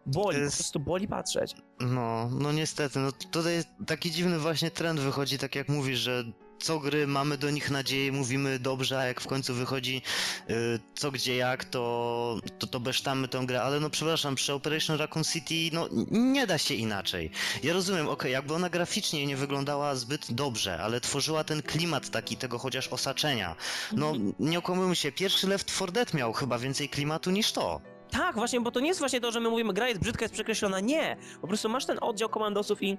[0.06, 1.56] Boli, jest- po prostu boli patrzeć.
[1.80, 6.24] No, no niestety, no tutaj taki dziwny właśnie trend wychodzi, tak jak mówisz, że
[6.60, 10.02] co gry mamy do nich nadzieję, mówimy dobrze, a jak w końcu wychodzi
[10.50, 10.54] y,
[10.96, 15.24] co gdzie jak, to, to, to besztamy tą grę, ale no przepraszam, przy Operation Raccoon
[15.24, 17.32] City no nie da się inaczej.
[17.64, 22.38] Ja rozumiem, okej, jakby ona graficznie nie wyglądała zbyt dobrze, ale tworzyła ten klimat taki
[22.38, 23.56] tego chociaż osaczenia.
[23.92, 27.82] No nie okłamujmy się, pierwszy Left 4 Dead miał chyba więcej klimatu niż to.
[28.12, 30.34] Tak, właśnie, bo to nie jest właśnie to, że my mówimy, gra jest brzydka, jest
[30.34, 30.80] przekreślona.
[30.80, 31.18] Nie!
[31.42, 32.98] Po prostu masz ten oddział komandosów i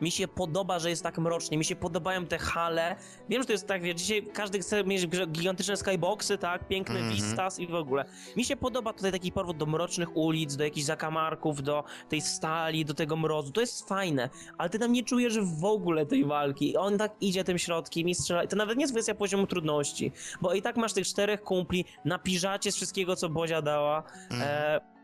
[0.00, 2.96] mi się podoba, że jest tak mrocznie, mi się podobają te hale.
[3.28, 7.14] Wiem, że to jest tak, wiesz, dzisiaj każdy chce mieć gigantyczne skyboxy, tak, piękne Mhm.
[7.14, 8.04] vistas i w ogóle.
[8.36, 12.84] Mi się podoba tutaj taki powrót do mrocznych ulic, do jakichś zakamarków, do tej stali,
[12.84, 13.52] do tego mrozu.
[13.52, 16.76] To jest fajne, ale ty tam nie czujesz w ogóle tej walki.
[16.76, 18.46] On tak idzie tym środkiem i strzela.
[18.46, 22.72] To nawet nie jest kwestia poziomu trudności, bo i tak masz tych czterech kumpli, napiżacie
[22.72, 24.02] z wszystkiego, co Bozia dała.
[24.30, 24.42] Mhm.
[24.42, 24.99] E...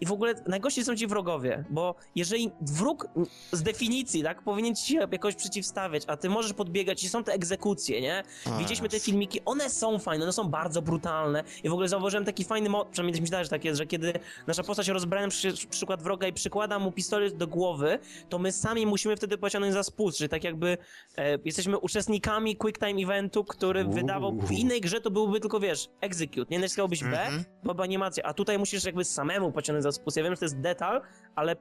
[0.00, 3.06] I w ogóle najgorsi są ci wrogowie, bo jeżeli wróg
[3.52, 7.32] z definicji, tak, powinien ci się jakoś przeciwstawiać, a ty możesz podbiegać i są te
[7.32, 8.22] egzekucje, nie?
[8.46, 12.24] A, Widzieliśmy te filmiki, one są fajne, one są bardzo brutalne i w ogóle zauważyłem
[12.24, 14.12] taki fajny mod, przynajmniej mi się wydaje, że tak jest, że kiedy
[14.46, 18.86] nasza postać rozbrania przy, przykład wroga i przykłada mu pistolet do głowy, to my sami
[18.86, 20.78] musimy wtedy pociągnąć za spust, czyli tak jakby
[21.18, 23.92] e, jesteśmy uczestnikami quick time eventu, który Uuu.
[23.94, 27.44] wydawał, w innej grze to byłby tylko, wiesz, execute, nie naciskałbyś B, Mhm.
[27.62, 30.16] byłaby animacja, a tutaj musisz jakby samemu pociągnąć za spust.
[30.16, 31.00] Ja wiem, że to jest detal,
[31.34, 31.56] ale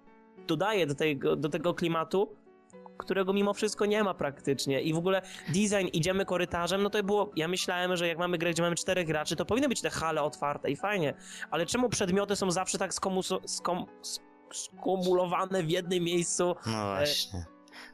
[0.48, 2.36] dodaje do tego, do tego klimatu,
[2.98, 4.82] którego mimo wszystko nie ma praktycznie.
[4.82, 8.52] I w ogóle design, idziemy korytarzem, no to było, ja myślałem, że jak mamy grę,
[8.52, 11.14] gdzie mamy czterech graczy, to powinny być te hale otwarte i fajnie,
[11.52, 14.22] ale czemu przedmioty są zawsze tak skomuso, skom, sk-
[14.54, 16.56] skumulowane w jednym miejscu?
[16.66, 17.46] No właśnie.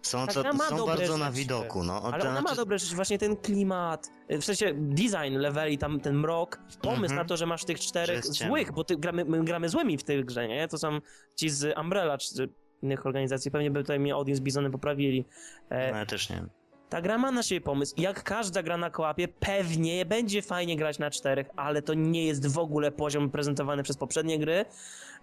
[0.06, 1.38] Są, ma są bardzo na rzeczy.
[1.38, 2.02] widoku, no.
[2.04, 6.00] Ale To ona ma znaczy- dobre rzeczy, właśnie ten klimat, w sensie design leveli, tam
[6.00, 7.16] ten mrok, pomysł Mhm.
[7.16, 10.26] na to, że masz tych czterech złych, bo ty, gramy, my gramy złymi w tej
[10.26, 10.68] grze, nie?
[10.68, 11.00] To są
[11.36, 12.50] ci z Umbrella, czy
[12.82, 15.26] innych organizacji, pewnie by tutaj mnie Odin z Bizony poprawili.
[15.70, 16.46] E, No ja też nie.
[16.90, 17.96] Ta gra ma na siebie pomysł.
[17.98, 22.48] Jak każda gra na kołapie, pewnie będzie fajnie grać na czterech, ale to nie jest
[22.48, 24.66] w ogóle poziom prezentowany przez poprzednie gry.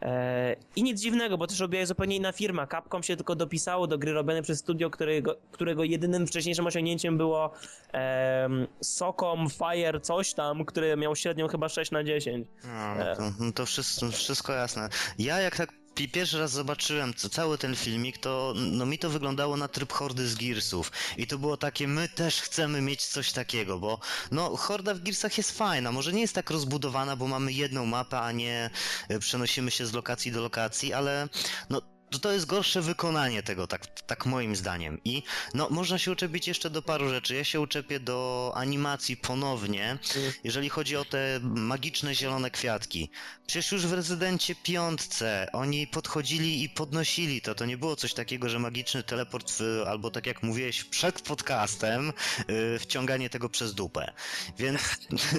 [0.02, 2.66] E, I nic dziwnego, bo też robiła zupełnie inna firma.
[2.66, 7.52] Capcom się tylko dopisało do gry robione przez studio, którego, którego jedynym wcześniejszym osiągnięciem było
[7.92, 12.46] em, Socom Fire coś tam, który miał średnią chyba 6 na 10.
[12.64, 14.88] No, no to, no to wszystko, wszystko jasne.
[15.18, 19.68] Ja jak tak pierwszy raz zobaczyłem cały ten filmik, to no mi to wyglądało na
[19.68, 20.92] tryb hordy z Gearsów.
[21.16, 24.00] I to było takie, my też chcemy mieć coś takiego, bo
[24.30, 28.20] no horda w Gearsach jest fajna, może nie jest tak rozbudowana, bo mamy jedną mapę,
[28.20, 28.70] a nie
[29.08, 31.28] e, przenosimy się z lokacji do lokacji, ale
[31.70, 35.00] no to, to jest gorsze wykonanie tego, tak, tak moim zdaniem.
[35.04, 35.22] I
[35.54, 37.34] no, można się uczepić jeszcze do paru rzeczy.
[37.34, 39.98] Ja się uczepię do animacji ponownie,
[40.44, 43.10] jeżeli chodzi o te magiczne zielone kwiatki.
[43.46, 47.54] Przecież już w Rezydencie piątce oni podchodzili i podnosili to.
[47.54, 52.12] To nie było coś takiego, że magiczny teleport, w, albo tak jak mówiłeś przed podcastem,
[52.48, 54.12] yy, wciąganie tego przez dupę.
[54.58, 54.80] Więc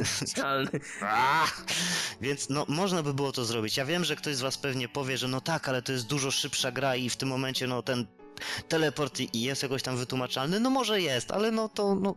[0.05, 0.79] Specjalny.
[1.01, 1.47] a!
[2.21, 3.77] Więc no, można by było to zrobić.
[3.77, 6.31] Ja wiem, że ktoś z was pewnie powie, że no tak, ale to jest dużo
[6.63, 8.05] szybsza gra i w tym momencie no ten
[8.67, 10.59] teleport jest jakoś tam wytłumaczalny.
[10.59, 12.15] No może jest, ale no to no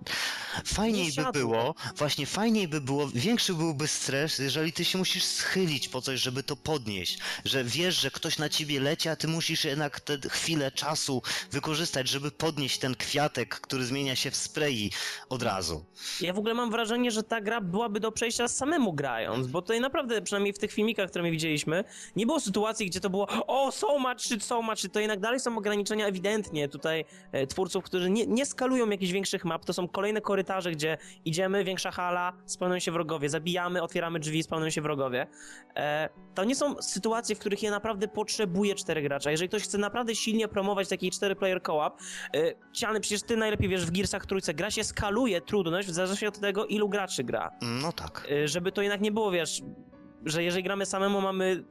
[0.64, 5.24] fajniej Nie by było, właśnie fajniej by było, większy byłby stres, jeżeli ty się musisz
[5.24, 9.28] schylić po coś, żeby to podnieść, że wiesz, że ktoś na ciebie leci, a ty
[9.28, 14.90] musisz jednak tę chwilę czasu wykorzystać, żeby podnieść ten kwiatek, który zmienia się w sprayi
[15.28, 15.84] od razu.
[16.20, 19.80] Ja w ogóle mam wrażenie, że ta gra byłaby do przejścia samemu grając, bo tutaj
[19.80, 21.84] naprawdę, przynajmniej w tych filmikach, które my widzieliśmy,
[22.16, 25.58] nie było sytuacji, gdzie to było o, so much so much to jednak dalej są
[25.58, 30.20] ograniczenia ewidentnie tutaj e, twórców, którzy nie, nie skalują jakichś większych map, to są kolejne
[30.20, 35.26] korytarze, gdzie idziemy, większa hala, spawnują się wrogowie, zabijamy, otwieramy drzwi, spawnują się wrogowie.
[35.76, 39.30] E, to nie są sytuacje, w których ja naprawdę potrzebuję czterech gracza.
[39.30, 42.00] Jeżeli ktoś chce naprawdę silnie promować taki 4-player co-op,
[42.34, 46.26] e, Ciany, przecież ty najlepiej wiesz, w Gearsach trójce gra się skaluje trudność w zależności
[46.26, 47.50] od tego, ilu graczy gra.
[47.62, 48.28] No tak.
[48.44, 49.62] Żeby to jednak nie było, wiesz,
[50.26, 51.64] że jeżeli gramy samemu, mamy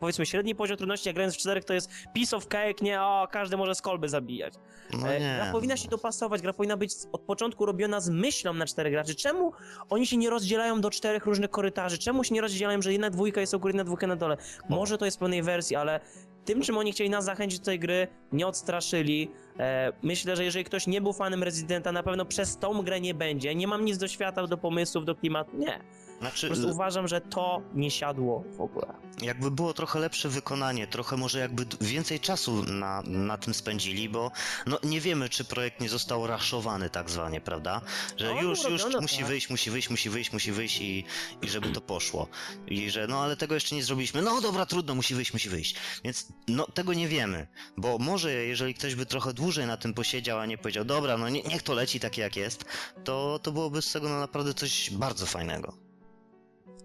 [0.00, 3.28] powiedzmy średni poziom trudności, a grając w czterech to jest piece of cake, nie, o,
[3.30, 4.54] każdy może z kolby zabijać.
[4.92, 5.34] No E, nie.
[5.36, 9.14] Gra powinna się dopasować, gra powinna być od początku robiona z myślą na czterech graczy.
[9.14, 9.52] Czemu
[9.90, 11.98] oni się nie rozdzielają do czterech różnych korytarzy?
[11.98, 14.36] Czemu się nie rozdzielają, że jedna dwójka jest u góry, jedna dwójka na dole?
[14.68, 16.00] Może to jest w pełnej wersji, ale
[16.44, 19.30] tym, czym oni chcieli nas zachęcić do tej gry, nie odstraszyli.
[19.58, 23.14] E, myślę, że jeżeli ktoś nie był fanem Residenta, na pewno przez tą grę nie
[23.14, 23.54] będzie.
[23.54, 25.56] Nie mam nic do świata, do pomysłów, do klimatu.
[25.56, 25.80] Nie.
[26.20, 28.86] Znaczy, Po prostu uważam, że to nie siadło w ogóle.
[29.22, 34.30] jakby było trochę lepsze wykonanie, trochę może jakby więcej czasu na, na tym spędzili, bo
[34.66, 37.80] no nie wiemy, czy projekt nie został raszowany tak zwanie, prawda?
[38.16, 39.26] Że No, już, już musi tak.
[39.26, 41.04] wyjść, musi wyjść, musi wyjść, musi wyjść i,
[41.42, 42.28] i żeby to poszło.
[42.66, 44.22] I że no ale tego jeszcze nie zrobiliśmy.
[44.22, 45.76] No dobra, trudno, musi wyjść, musi wyjść.
[46.04, 47.46] Więc no tego nie wiemy,
[47.76, 51.28] bo może jeżeli ktoś by trochę dłużej na tym posiedział, a nie powiedział, dobra, no
[51.28, 52.64] nie, niech to leci takie jak jest,
[53.04, 55.83] to, to byłoby z tego no naprawdę coś bardzo fajnego.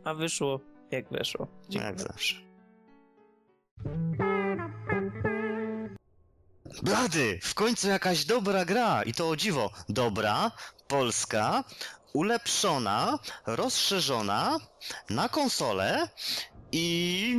[0.03, 0.59] A wyszło
[0.91, 1.47] jak wyszło.
[1.73, 2.35] No jak zawsze.
[6.83, 7.39] Blady!
[7.43, 9.03] W końcu jakaś dobra gra!
[9.03, 9.69] I to o dziwo.
[9.89, 10.51] Dobra,
[10.87, 11.63] polska,
[12.13, 14.57] ulepszona, rozszerzona,
[15.09, 16.09] na konsolę
[16.71, 17.35] i...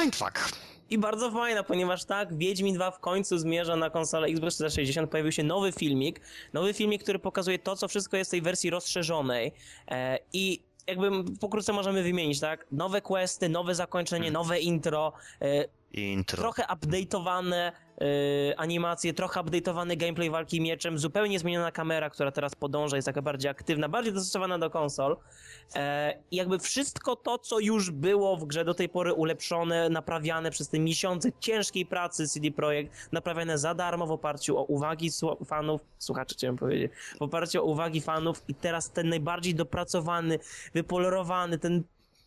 [0.00, 0.52] Mindfuck.
[0.90, 5.10] I bardzo fajna, ponieważ tak, Wiedźmin 2 w końcu zmierza na konsolę Xbox 360.
[5.10, 6.20] Pojawił się nowy filmik.
[6.52, 9.52] Nowy filmik, który pokazuje to, co wszystko jest w tej wersji rozszerzonej.
[9.88, 12.66] E, I jakby pokrótce możemy wymienić, tak?
[12.72, 16.42] Nowe questy, nowe zakończenie, nowe intro, e, Intro.
[16.42, 22.96] trochę update'owane e, animacje, trochę update'owany gameplay walki mieczem, zupełnie zmieniona kamera, która teraz podąża,
[22.96, 25.16] jest taka bardziej aktywna, bardziej dostosowana do konsol.
[25.74, 30.68] E, jakby wszystko to, co już było w grze do tej pory ulepszone, naprawiane przez
[30.68, 35.10] te miesiące ciężkiej pracy CD Projekt, naprawiane za darmo w oparciu o uwagi
[35.46, 40.38] fanów, słuchaczy chciałem powiedzieć, w oparciu o uwagi fanów i teraz ten najbardziej dopracowany,
[40.74, 41.82] wypolerowany, ten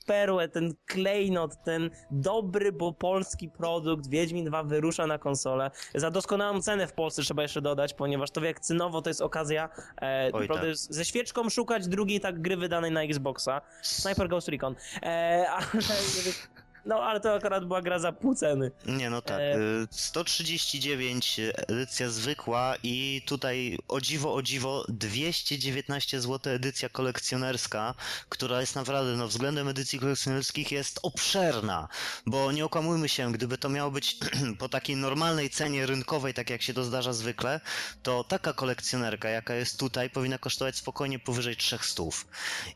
[0.10, 5.72] perłę, ten klejnot, ten dobry, bo polski produkt Wiedźmin 2 wyrusza na konsolę.
[5.96, 9.70] Za doskonałą cenę w Polsce trzeba jeszcze dodać, ponieważ to jak cenowo to jest okazja
[10.02, 10.60] e, Oj, tak.
[10.74, 13.62] ze świeczką szukać drugiej tak gry wydanej na Xboxa.
[13.82, 14.76] Sniper Ghost Recon.
[15.04, 15.66] E, ale,
[16.86, 18.72] no ale to akurat była gra za pół ceny.
[18.86, 19.40] Nie, no tak.
[19.40, 27.94] E, y, 139 edycja zwykła i tutaj o dziwo, o dziwo 219 zł edycja kolekcjonerska,
[28.30, 31.88] która jest naprawdę, no względem edycji kolekcjonerskich jest obszerna,
[32.26, 34.18] bo nie okłamujmy się, gdyby to miało być
[34.60, 37.62] po takiej normalnej cenie rynkowej, tak jak się to zdarza zwykle,
[38.04, 42.04] to taka kolekcjonerka, jaka jest tutaj, powinna kosztować spokojnie powyżej 300.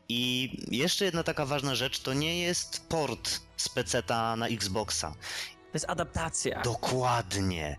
[0.08, 5.10] I jeszcze jedna taka ważna rzecz, to nie jest port z PC-ta na Xboxa.
[5.74, 6.62] To jest adaptacja.
[6.62, 7.76] Dokładnie.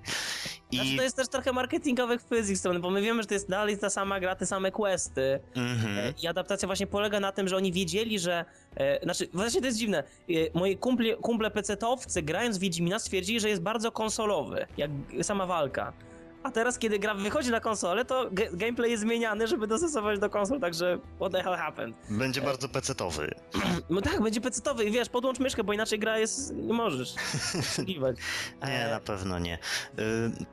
[0.72, 3.28] I Znaczy to jest też trochę marketingowych wpływ z ich strony, bo my wiemy, że
[3.28, 5.40] to jest dalej ta sama gra, te same questy.
[5.56, 5.98] mhm.
[5.98, 8.46] E, I adaptacja właśnie polega na tym, że oni wiedzieli, że.
[8.76, 10.04] E, znaczy, właśnie to jest dziwne.
[10.30, 15.46] E, moi kumple, kumple PC-towcy grając w Wiedźmina stwierdzili, że jest bardzo konsolowy, jak sama
[15.46, 15.94] walka.
[16.46, 20.60] A teraz, kiedy gra wychodzi na konsolę, to gameplay jest zmieniany, żeby dostosować do konsol,
[20.60, 21.98] także what the hell happened?
[22.10, 23.36] będzie bardzo pecetowy.
[23.90, 26.54] No tak, będzie PC-towy i wiesz, podłącz myszkę, bo inaczej gra jest...
[26.54, 27.14] nie możesz.
[27.88, 27.96] Nie,
[28.62, 29.56] E, na pewno nie.
[29.56, 29.60] Y,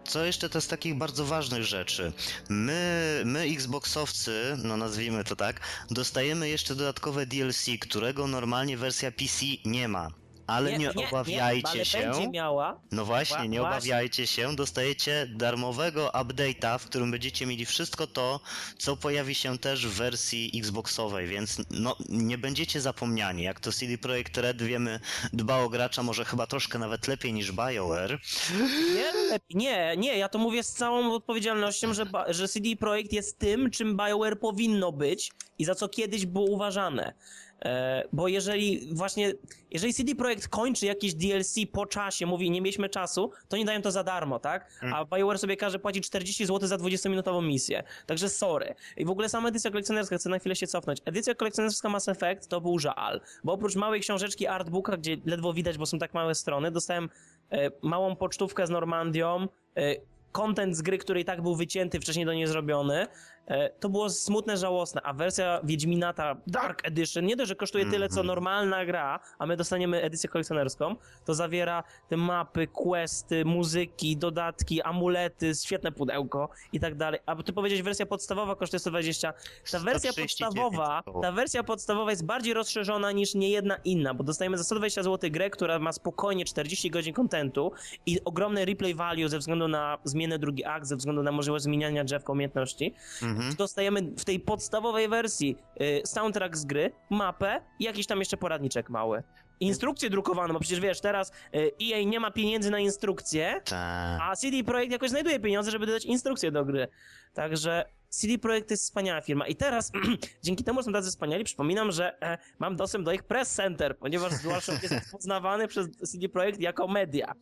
[0.05, 2.13] Co jeszcze to z takich bardzo ważnych rzeczy?
[2.49, 9.47] My, my Xboxowcy, no nazwijmy to tak, dostajemy jeszcze dodatkowe DLC, którego normalnie wersja PC
[9.65, 10.22] nie ma.
[10.53, 11.99] Ale nie, obawiajcie ale się.
[11.99, 12.81] będzie miała.
[12.93, 13.79] No właśnie, Wła- nie właśnie.
[13.79, 18.41] obawiajcie się, dostajecie darmowego update'a, w którym będziecie mieli wszystko to,
[18.79, 23.43] co pojawi się też w wersji Xboxowej, więc no nie będziecie zapomniani.
[23.43, 25.01] Jak to CD Projekt Red wiemy,
[25.33, 28.19] dba o gracza może chyba troszkę nawet lepiej niż BioWare.
[28.95, 29.57] Nie, lepiej.
[29.57, 33.97] nie, nie, ja to mówię z całą odpowiedzialnością, że, że CD Projekt jest tym, czym
[33.97, 37.15] BioWare powinno być i za co kiedyś było uważane.
[37.65, 39.33] E, bo jeżeli właśnie,
[39.71, 43.83] jeżeli CD Projekt kończy jakieś DLC po czasie, mówi nie mieliśmy czasu, to nie dają
[43.83, 44.73] to za darmo, tak?
[44.95, 47.83] A BioWare sobie każe płacić 40 zł za 20-minutową misję.
[48.07, 48.75] Także sorry.
[48.97, 50.99] I w ogóle sama edycja kolekcjonerska, chcę na chwilę się cofnąć.
[51.05, 55.79] Edycja kolekcjonerska Mass Effect to był żal, bo oprócz małej książeczki artbooka, gdzie ledwo widać,
[55.79, 57.09] bo są tak małe strony, dostałem
[57.51, 59.97] e, małą pocztówkę z Normandią, e,
[60.33, 63.07] content z gry, który i tak był wycięty, wcześniej do niej zrobiony.
[63.53, 67.87] E, to było smutne, żałosne, a wersja Wiedźmina, ta Dark Edition, nie dość, że kosztuje
[67.87, 68.27] tyle, co Mhm.
[68.27, 75.53] normalna gra, a my dostaniemy edycję kolekcjonerską, to zawiera te mapy, questy, muzyki, dodatki, amulety,
[75.65, 77.21] świetne pudełko i tak dalej.
[77.27, 79.33] A ty powiedziałeś, wersja podstawowa kosztuje 120.
[79.73, 84.59] Ta wersja 139 podstawowa, ta wersja podstawowa jest bardziej rozszerzona niż niejedna inna, bo dostajemy
[84.59, 87.73] za 120 zł grę, która ma spokojnie 40 godzin kontentu
[88.07, 92.05] i ogromne replay value ze względu na zmianę drugi akt, ze względu na możliwość zmieniania
[92.05, 92.95] drzewka umiejętności.
[93.23, 93.42] Mhm.
[93.59, 98.91] Dostajemy w tej podstawowej wersji y, soundtrack z gry, mapę i jakiś tam jeszcze poradniczek
[98.91, 99.23] mały.
[99.61, 104.21] Instrukcję drukowaną, bo przecież wiesz, teraz y, EA nie ma pieniędzy na instrukcje, Tak.
[104.23, 106.89] a CD Projekt jakoś znajduje pieniądze, żeby dodać instrukcję do gry.
[107.35, 109.47] Także CD Projekt to jest wspaniała firma.
[109.47, 109.93] I teraz,
[110.45, 114.43] dzięki temu są tacy wspaniali, przypominam, że e, mam dostęp do ich press center, ponieważ
[114.43, 117.33] DualShock jest poznawany przez CD Projekt jako media.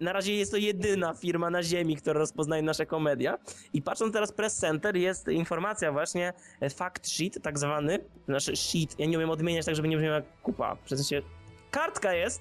[0.00, 3.38] Na razie jest to jedyna firma na ziemi, która rozpoznaje nasze komedia.
[3.72, 8.98] I patrząc teraz Press Center, jest informacja właśnie, e, fact sheet tak zwany, znaczy sheet,
[8.98, 11.22] ja nie umiem odmieniać tak, żeby nie brzmiał jak kupa, w sensie
[11.70, 12.40] kartka jest,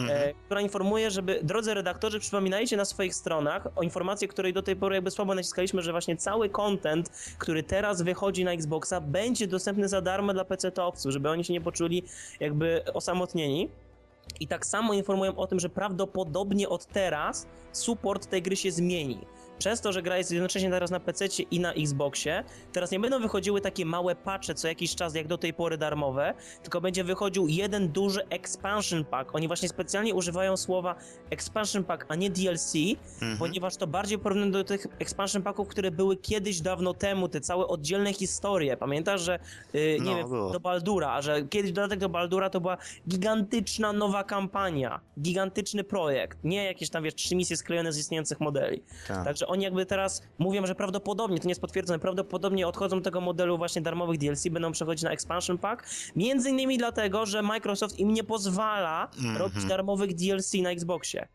[0.00, 0.28] Mhm.
[0.28, 4.76] e, która informuje, żeby, drodzy redaktorzy, przypominajcie na swoich stronach o informacji, której do tej
[4.76, 9.88] pory jakby słabo naciskaliśmy, że właśnie cały content, który teraz wychodzi na Xboxa, będzie dostępny
[9.88, 12.02] za darmo dla PC-towców, żeby oni się nie poczuli
[12.40, 13.70] jakby osamotnieni.
[14.40, 19.18] I tak samo informują o tym, że prawdopodobnie od teraz support tej gry się zmieni.
[19.58, 23.20] Przez to, że gra jest jednocześnie teraz na PC i na Xboxie, teraz nie będą
[23.20, 27.48] wychodziły takie małe patche co jakiś czas, jak do tej pory darmowe, tylko będzie wychodził
[27.48, 29.34] jeden duży expansion pack.
[29.34, 30.94] Oni właśnie specjalnie używają słowa
[31.30, 32.74] expansion pack, a nie DLC,
[33.14, 33.38] Mhm.
[33.38, 37.66] ponieważ to bardziej porównane do tych expansion packów, które były kiedyś dawno temu, te całe
[37.66, 38.76] oddzielne historie.
[38.76, 39.38] Pamiętasz, że
[39.72, 40.50] yy, nie No, wiem, było.
[40.50, 42.76] do Baldura, a że kiedyś dodatek do Baldura to była
[43.08, 48.82] gigantyczna nowa kampania, gigantyczny projekt, nie jakieś tam wiesz, trzy misje sklejone z istniejących modeli.
[49.08, 49.24] Tak.
[49.24, 53.20] Także oni jakby teraz mówią, że prawdopodobnie, to nie jest potwierdzone, prawdopodobnie odchodzą do tego
[53.20, 58.12] modelu właśnie darmowych DLC, będą przechodzić na expansion pack, między innymi dlatego, że Microsoft im
[58.12, 59.36] nie pozwala Mhm.
[59.36, 61.28] robić darmowych DLC na Xboxie.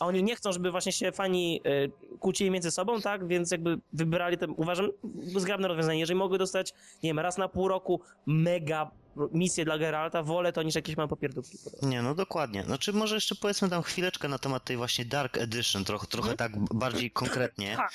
[0.00, 1.60] A oni nie chcą, żeby właśnie się fani
[2.12, 3.26] y, kłócili między sobą, tak?
[3.28, 4.88] Więc jakby wybrali to, uważam,
[5.36, 6.00] zgrabne rozwiązanie.
[6.00, 8.90] Jeżeli mogły dostać, nie wiem, raz na pół roku mega
[9.32, 11.58] misję dla Geralta, wolę to niż jakieś małe popierdówki.
[11.82, 12.62] Nie, no dokładnie.
[12.62, 16.52] Znaczy może jeszcze powiedzmy tam chwileczkę na temat tej właśnie Dark Edition, trochę, trochę tak
[16.74, 17.76] bardziej konkretnie.
[17.76, 17.92] Tak.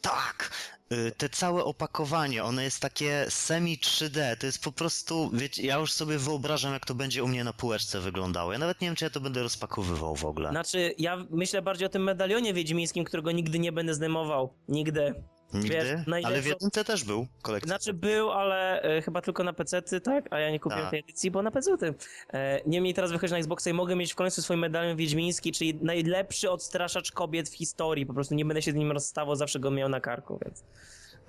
[0.00, 0.50] Tak!
[0.92, 5.76] Y, Te całe opakowanie, ono jest takie semi 3D, to jest po prostu, wiecie, ja
[5.78, 8.52] już sobie wyobrażam jak to będzie u mnie na półeczce wyglądało.
[8.52, 10.50] Ja nawet nie wiem czy ja to będę rozpakowywał w ogóle.
[10.50, 14.54] Znaczy, ja myślę bardziej o tym medalionie wiedźmińskim, którego nigdy nie będę zdejmował.
[14.68, 15.14] Nigdy.
[15.54, 15.68] Nigdy?
[15.68, 17.68] wiesz, najlepszą- Ale w jedynce też był kolekcja.
[17.68, 20.24] Znaczy był, ale e, chyba tylko na PC-ty, tak?
[20.30, 20.90] A ja nie kupiłem Tak.
[20.90, 21.94] tej edycji, bo na PC-ty.
[22.32, 25.74] E, niemniej teraz wychodzi na Xboxa i mogę mieć w końcu swój medalion wiedźmiński, czyli
[25.82, 28.06] najlepszy odstraszacz kobiet w historii.
[28.06, 30.64] Po prostu nie będę się z nim rozstawał, zawsze go miał na karku, więc...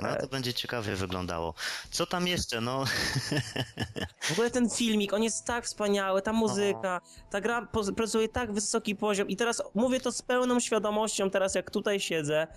[0.01, 1.53] No to będzie ciekawie wyglądało.
[1.91, 2.62] Co tam jeszcze?
[2.62, 2.84] No,
[4.21, 8.95] W ogóle ten filmik, on jest tak wspaniały, ta muzyka, ta gra prezentuje tak wysoki
[8.95, 12.47] poziom i teraz mówię to z pełną świadomością teraz jak tutaj siedzę,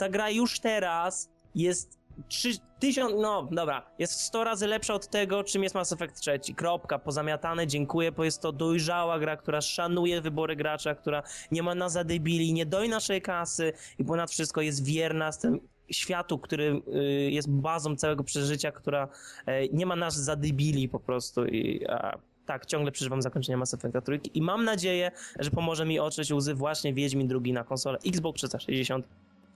[0.00, 5.62] ta gra już teraz jest 3000, no dobra, jest 100 razy lepsza od tego, czym
[5.62, 6.40] jest Mass Effect 3.
[6.56, 11.74] Kropka, pozamiatane, dziękuję, bo jest to dojrzała gra, która szanuje wybory gracza, która nie ma
[11.74, 15.60] na zadebili, nie doi naszej kasy i ponad wszystko jest wierna z tym
[15.90, 19.08] światu, który y, jest bazą całego przeżycia, która
[19.46, 24.00] e, nie ma nas zadebili po prostu i a, tak, ciągle przeżywam zakończenie Mass Effecta
[24.00, 28.38] trójki i mam nadzieję, że pomoże mi otrzeć łzy właśnie Wiedźmin drugi na konsolę Xbox
[28.38, 29.08] 360.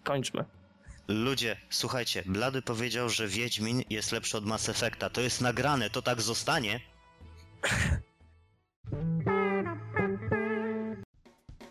[0.05, 0.45] Kończmy.
[1.09, 5.11] ludzie, słuchajcie, Blady powiedział, że Wiedźmin jest lepszy od Mass Effecta.
[5.11, 6.81] To jest nagrane, to tak zostanie.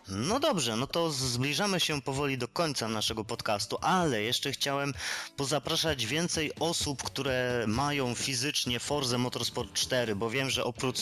[0.08, 4.94] No dobrze, no to zbliżamy się powoli do końca naszego podcastu, ale jeszcze chciałem
[5.36, 10.98] pozapraszać więcej osób, które mają fizycznie Forza Motorsport 4, bo wiem, że oprócz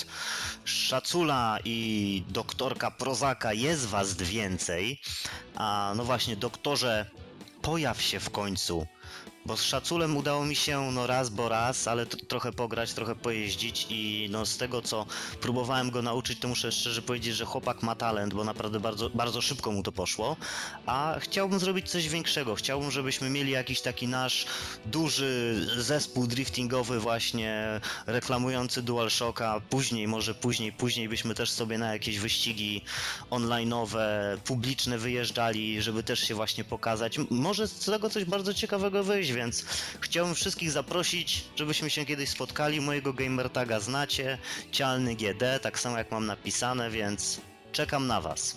[0.64, 5.00] Szacula i doktorka Prozaka jest was więcej.
[5.54, 7.06] A no właśnie, doktorze,
[7.62, 8.86] pojaw się w końcu.
[9.46, 13.86] Bo z Szaculem udało mi się no raz, bo raz, ale trochę pograć, trochę pojeździć
[13.90, 15.06] i no z tego co
[15.40, 19.40] próbowałem go nauczyć, to muszę szczerze powiedzieć, że chłopak ma talent, bo naprawdę bardzo, bardzo
[19.40, 20.36] szybko mu to poszło.
[20.86, 22.54] A chciałbym zrobić coś większego.
[22.54, 24.46] Chciałbym, żebyśmy mieli jakiś taki nasz
[24.86, 29.60] duży zespół driftingowy właśnie reklamujący DualShocka.
[29.70, 32.84] Później, może później, później byśmy też sobie na jakieś wyścigi
[33.30, 37.18] online'owe, publiczne wyjeżdżali, żeby też się właśnie pokazać.
[37.30, 39.66] Może z tego coś bardzo ciekawego wyjść, więc
[40.00, 42.80] chciałbym wszystkich zaprosić, żebyśmy się kiedyś spotkali.
[42.80, 44.38] Mojego gamertaga znacie,
[44.72, 47.40] Cialny GD, tak samo jak mam napisane, więc
[47.72, 48.56] czekam na was.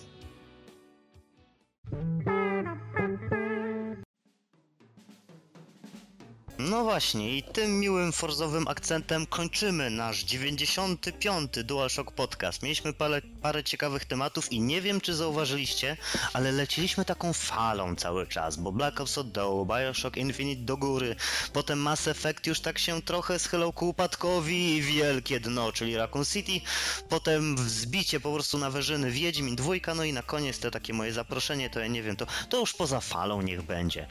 [6.58, 11.52] No właśnie, i tym miłym forzowym akcentem kończymy nasz 95.
[11.64, 12.62] DualShock Podcast.
[12.62, 15.96] Mieliśmy parę, parę ciekawych tematów i nie wiem, czy zauważyliście,
[16.32, 21.16] ale leciliśmy taką falą cały czas, bo Black Ops od dołu, Bioshock Infinite do góry,
[21.52, 26.24] potem Mass Effect już tak się trochę schylał ku upadkowi i wielkie dno, czyli Raccoon
[26.24, 26.60] City,
[27.08, 31.12] potem wzbicie po prostu na wyżyny Wiedźmin dwójka, no i na koniec to takie moje
[31.12, 34.06] zaproszenie, to ja nie wiem, to, to już poza falą niech będzie.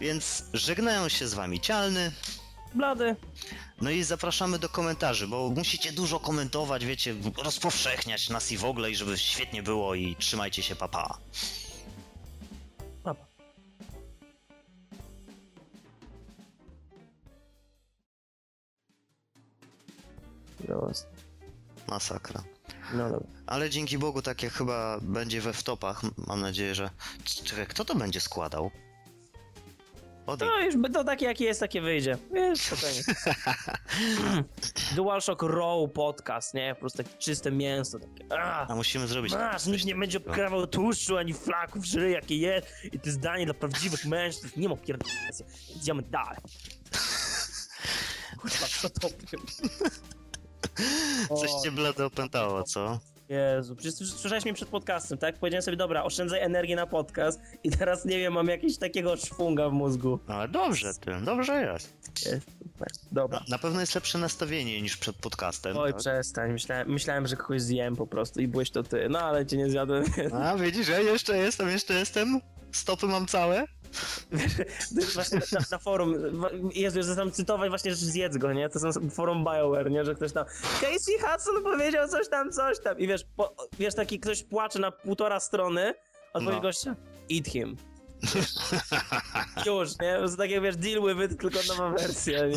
[0.00, 2.12] Więc żegnają się z wami Cialny,
[2.74, 3.16] Blady.
[3.80, 8.90] no i zapraszamy do komentarzy, bo musicie dużo komentować, wiecie, rozpowszechniać nas i w ogóle,
[8.90, 11.18] i żeby świetnie było i trzymajcie się, papa.
[13.02, 13.26] Papa.
[21.88, 22.42] Masakra.
[22.92, 23.28] No dobra.
[23.46, 26.90] Ale dzięki Bogu, tak jak chyba będzie we wtopach, mam nadzieję, że...
[27.44, 28.70] Czekaj, kto to będzie składał?
[30.26, 30.50] Odejdź.
[30.50, 32.18] No już to takie jakie jest, takie wyjdzie.
[32.32, 33.02] Wiesz, spokojnie.
[34.96, 36.74] DualShock Raw podcast, nie?
[36.74, 37.98] Po prostu takie czyste mięso.
[37.98, 39.32] Takie, a, A musimy zrobić...
[39.32, 42.68] masz, nikt nie będzie obkrawał tłuszczu ani flaków żyje jakie jest.
[42.92, 44.60] I to zdanie dla prawdziwych mężczyzn.
[44.60, 45.30] Nie ma pierdolenia.
[45.76, 46.38] Idziemy dalej.
[48.40, 49.42] Kurwa, co to było?
[51.40, 52.98] Coś cię blade opętało, co?
[53.28, 55.38] Jezu, przecież słyszałeś mnie przed podcastem, tak?
[55.38, 59.68] Powiedziałem sobie, dobra, oszczędzaj energię na podcast i teraz, nie wiem, mam jakiegoś takiego szwunga
[59.68, 60.18] w mózgu.
[60.28, 61.94] No, Ale dobrze ty, dobrze jest.
[62.18, 62.88] Super.
[63.12, 63.38] Dobra.
[63.38, 65.76] Na, na pewno jest lepsze nastawienie niż przed podcastem.
[65.76, 66.00] Oj, tak?
[66.00, 69.56] przestań, myślałem, myślałem, że kogoś zjem po prostu i byłeś to ty, no ale cię
[69.56, 70.04] nie zjadłem.
[70.32, 72.40] A widzisz, ja jeszcze jestem, jeszcze jestem.
[72.72, 73.64] Stopy mam całe.
[75.00, 76.14] To właśnie na, na forum,
[76.74, 78.68] Jezu, że tam cytować właśnie, że zjedz go, nie?
[78.68, 80.04] To są forum BioWare, nie?
[80.04, 80.44] Że ktoś tam
[80.80, 84.90] Casey Hudson powiedział coś tam, coś tam i wiesz, po, wiesz, taki ktoś płacze na
[84.90, 85.94] półtora strony,
[86.32, 86.62] odpowiedź No.
[86.62, 86.96] gościa,
[87.32, 87.76] eat him.
[89.66, 90.16] Już, nie?
[90.18, 92.56] Prostu takie, wiesz, deal with it, tylko nowa wersja, nie?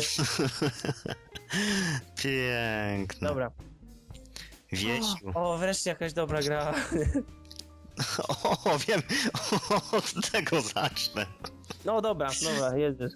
[2.22, 3.28] Piękne.
[3.28, 3.50] Dobra.
[4.72, 5.32] Wiesiu.
[5.34, 6.74] O, wreszcie jakaś dobra gra.
[8.64, 9.02] O, wiem,
[9.92, 11.26] od tego zacznę.
[11.84, 13.12] No dobra, dobra, jedziesz.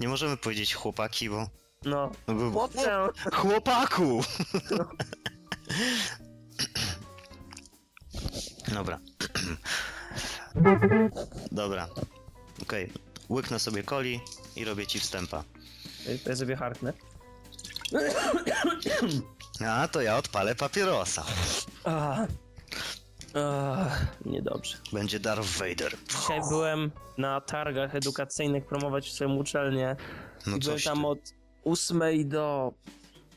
[0.00, 1.48] Nie możemy powiedzieć chłopaki, bo...
[1.84, 2.10] No.
[2.26, 4.22] no bo- Chłopcze, Chłopaku!
[8.74, 8.98] Dobra.
[11.52, 11.88] Dobra.
[12.62, 12.92] Okej.
[13.30, 14.20] Łyknę sobie coli
[14.56, 15.44] i robię ci wstępa.
[16.24, 16.92] to ja sobie harknę.
[19.66, 21.24] A, to ja odpalę papierosa.
[21.84, 22.26] Ah.
[24.26, 24.76] Niedobrze.
[24.92, 25.92] Będzie Darth Vader.
[26.20, 29.96] Dzisiaj byłem na targach edukacyjnych promować swoją uczelnię
[30.46, 31.06] No i byłem tam ty.
[31.06, 31.18] od
[31.64, 32.72] 8 do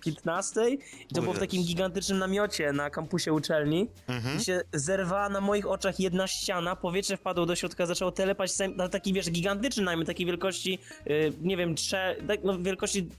[0.05, 0.77] 15 i
[1.13, 4.37] to O było w takim gigantycznym namiocie na kampusie uczelni Mhm.
[4.37, 8.89] i się zerwała na moich oczach jedna ściana, powietrze wpadło do środka, zaczęło telepać na
[8.89, 13.09] taki, wiesz, gigantyczny namiot, takiej wielkości, y, nie wiem, trze, tak, no wielkości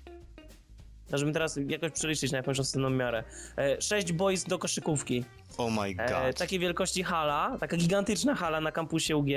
[1.16, 3.24] żebym teraz jakoś przeliczyć na jakąś osobną miarę.
[3.56, 5.24] E, sześć boys do koszykówki.
[5.59, 6.11] Oh my god.
[6.11, 9.28] E, takiej wielkości hala, taka gigantyczna hala na kampusie UG.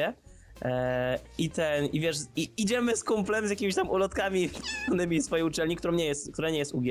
[0.62, 4.50] E, I ten, i wiesz, i, idziemy z kumplem, z jakimiś tam ulotkami
[5.20, 6.86] z swojej uczelni, którą nie jest, która nie jest UG.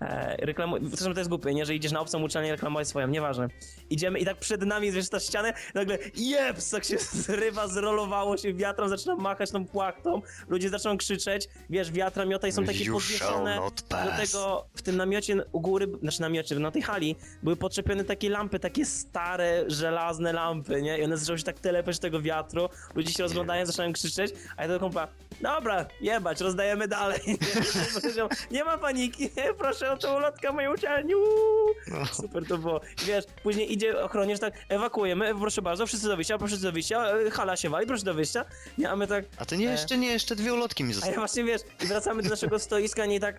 [0.00, 0.76] E, reklamu...
[0.82, 1.66] Zresztą to jest głupie, nie?
[1.66, 3.48] Że idziesz na obcą uczelnię reklamować swoją, nieważne.
[3.90, 8.54] Idziemy i tak przed nami, wiesz, ta ścianę, nagle jeps, tak się zrywa, zrolowało się
[8.54, 12.94] wiatrem, zaczyna machać tą płachtą, ludzie zaczną krzyczeć, wiesz, wiatra miota i są takie You
[12.94, 18.04] podwieszone do tego, w tym namiocie u góry, znaczy namiocie, na tej hali, były podczepione
[18.04, 20.98] takie lampy, takie stare, żelazne lampy, nie?
[20.98, 24.68] I one zaczęły się tak telepać tego wiatru, ludzie się rozglądają, zaczynają krzyczeć, a ja
[24.68, 25.08] do kompla,
[25.40, 27.20] dobra, jebać, rozdajemy dalej.
[27.94, 31.68] Powiedział, nie ma paniki, nie, proszę o tą ulotkę mojej uczelni, uuu.
[31.88, 32.06] No.
[32.06, 32.80] Super to było.
[33.02, 37.06] I wiesz, później idzie ochroniarz tak, ewakuujemy, proszę bardzo, wszyscy do wyjścia, proszę do wyjścia,
[37.10, 38.44] e, hala się wali, proszę do wyjścia.
[38.78, 39.72] Nie, a my tak, A to nie, E.
[39.72, 41.16] jeszcze nie, jeszcze dwie ulotki mi a ja zostały.
[41.16, 43.38] właśnie wiesz, i wracamy do naszego stoiska, nie i tak,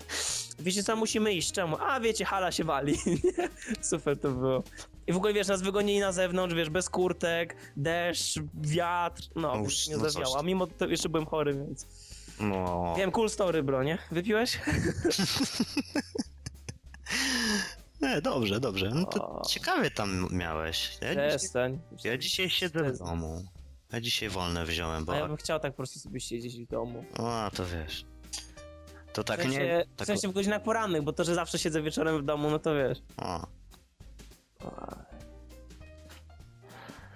[0.59, 1.77] wiecie co, musimy iść, czemu?
[1.79, 2.97] A wiecie, hala się wali.
[3.81, 4.63] Super to było.
[5.07, 9.63] I w ogóle wiesz, nas wygonili na zewnątrz, wiesz, bez kurtek, deszcz, wiatr, no, No
[9.63, 10.07] już, nie no
[10.39, 11.85] a mimo to jeszcze byłem chory, więc...
[12.39, 12.93] No.
[12.97, 13.97] Wiem, cool story, bro, nie?
[14.11, 14.59] Wypiłeś?
[18.01, 18.89] Nie, dobrze, dobrze.
[18.95, 20.97] No to ciekawie tam miałeś.
[21.01, 21.79] Ja dzisiaj, Przestań.
[22.03, 23.43] ja dzisiaj siedzę w domu.
[23.93, 25.13] Ja dzisiaj wolne wziąłem, bo...
[25.13, 27.05] A ja bym chciał tak po prostu sobie siedzieć w domu.
[27.19, 28.05] O, a to wiesz.
[29.13, 29.85] To W tak sensie, nie...
[29.93, 30.07] w Tak...
[30.07, 32.97] sensie w godzinach porannych, bo to, że zawsze siedzę wieczorem w domu, no to wiesz.
[33.17, 33.47] O.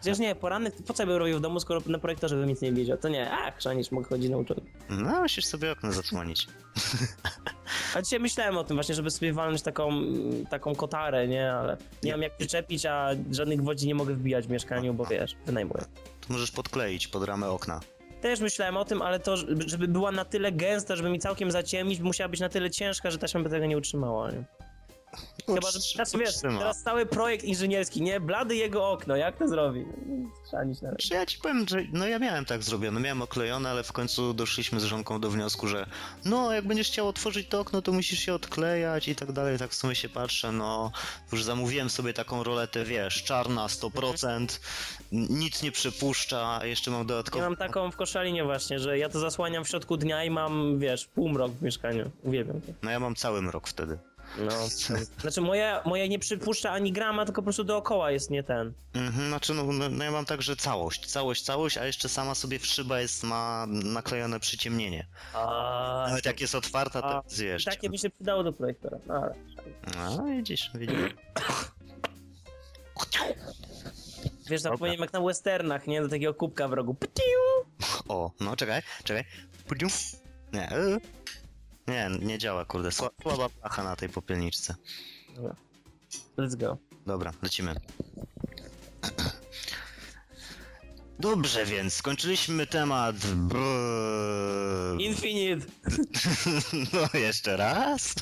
[0.01, 2.71] Przecież nie, porannych, po co bym robił w domu, skoro na projektorze bym nic nie
[2.73, 2.97] widział?
[2.97, 4.63] To nie, ach, chrzanisz, mogę chodzić na uczelnię.
[4.89, 6.47] No, musisz sobie okno zasłonić.
[7.95, 9.91] A dzisiaj myślałem o tym właśnie, żeby sobie walnąć taką,
[10.49, 11.53] taką kotarę, nie?
[11.53, 15.35] Ale nie mam jak przyczepić, a żadnych gwodzi nie mogę wbijać w mieszkaniu, bo wiesz,
[15.45, 15.83] wynajmuję.
[16.27, 17.79] To możesz podkleić pod ramę okna.
[18.21, 21.99] Też myślałem o tym, ale to, żeby była na tyle gęsta, żeby mi całkiem zaciemnić,
[21.99, 24.43] musiała być na tyle ciężka, że taśma by tego nie utrzymała, nie?
[25.45, 28.19] Chyba, że znaczy, wiesz, teraz cały projekt inżynierski, nie?
[28.19, 29.85] Blady jego okno, jak to zrobi?
[30.47, 33.83] Chrzanić na Czy ja ci powiem, że no ja miałem tak zrobione, miałem oklejone, ale
[33.83, 35.85] w końcu doszliśmy z żonką do wniosku, że
[36.25, 39.71] no jak będziesz chciał otworzyć to okno, to musisz się odklejać i tak dalej, tak
[39.71, 40.91] w sumie się patrzę, no
[41.31, 44.59] już zamówiłem sobie taką roletę, wiesz, czarna 100%,
[45.13, 47.45] n- nic nie przepuszcza, jeszcze mam Ja dodatkowo...
[47.45, 51.05] mam taką w koszalinie właśnie, że ja to zasłaniam w środku dnia i mam, wiesz,
[51.05, 52.11] półmrok w mieszkaniu.
[52.23, 52.67] Uwielbiam to.
[52.83, 53.97] No ja mam cały mrok wtedy.
[54.37, 54.51] No.
[55.21, 58.73] Znaczy moja, moja nie przypuszcza ani grama, tylko po prostu dookoła jest nie ten.
[58.93, 62.59] Mhm, znaczy no, no, no ja mam także całość, całość, całość, a jeszcze sama sobie
[62.59, 65.07] w szyba jest, ma naklejone przyciemnienie.
[65.33, 67.65] A, Nawet jak jest otwarta, to A, wiesz.
[67.65, 68.97] takie by się przydało do projektora.
[69.07, 69.35] No, ale...
[70.17, 71.15] No widzisz, widzisz.
[74.49, 76.01] Wiesz, zapomniałem jak na westernach, nie?
[76.01, 76.95] Do takiego kubka w rogu.
[78.07, 79.23] O, no czekaj, czekaj.
[80.53, 80.69] Nie.
[81.87, 82.89] Nie, nie działa, kurde.
[82.89, 84.75] Sła- Słaba placha na tej popielniczce.
[85.35, 85.55] Dobra.
[86.37, 86.77] Let's go.
[87.05, 87.75] Dobra, lecimy.
[91.19, 93.15] Dobrze, więc skończyliśmy temat.
[93.35, 94.99] Brrr.
[95.01, 95.65] Infinite!
[96.93, 98.15] No, jeszcze raz.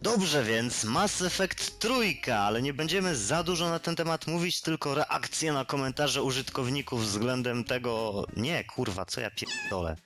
[0.00, 4.94] Dobrze, więc Mass Effect trójka, ale nie będziemy za dużo na ten temat mówić, tylko
[4.94, 8.24] reakcje na komentarze użytkowników względem tego...
[8.36, 9.96] Nie, kurwa, co ja pierdolę.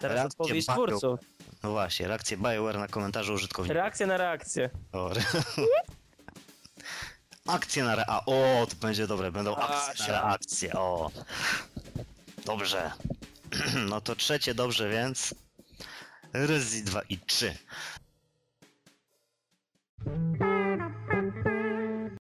[0.00, 0.86] Teraz Reakcje odpowiedź Bayo.
[0.86, 1.20] twórców.
[1.62, 3.74] No właśnie, reakcje BioWare na komentarze użytkowników.
[3.76, 4.70] Reakcja na reakcję.
[4.92, 5.22] O, re...
[7.46, 8.20] Akcje na rea...
[8.26, 10.08] O, to będzie dobre, będą A, akcje na siad.
[10.08, 11.10] reakcje, o.
[12.44, 12.90] Dobrze.
[13.90, 15.34] No to trzecie dobrze, więc...
[16.32, 17.54] Rezi 2 i 3.
[20.08, 20.47] Bye.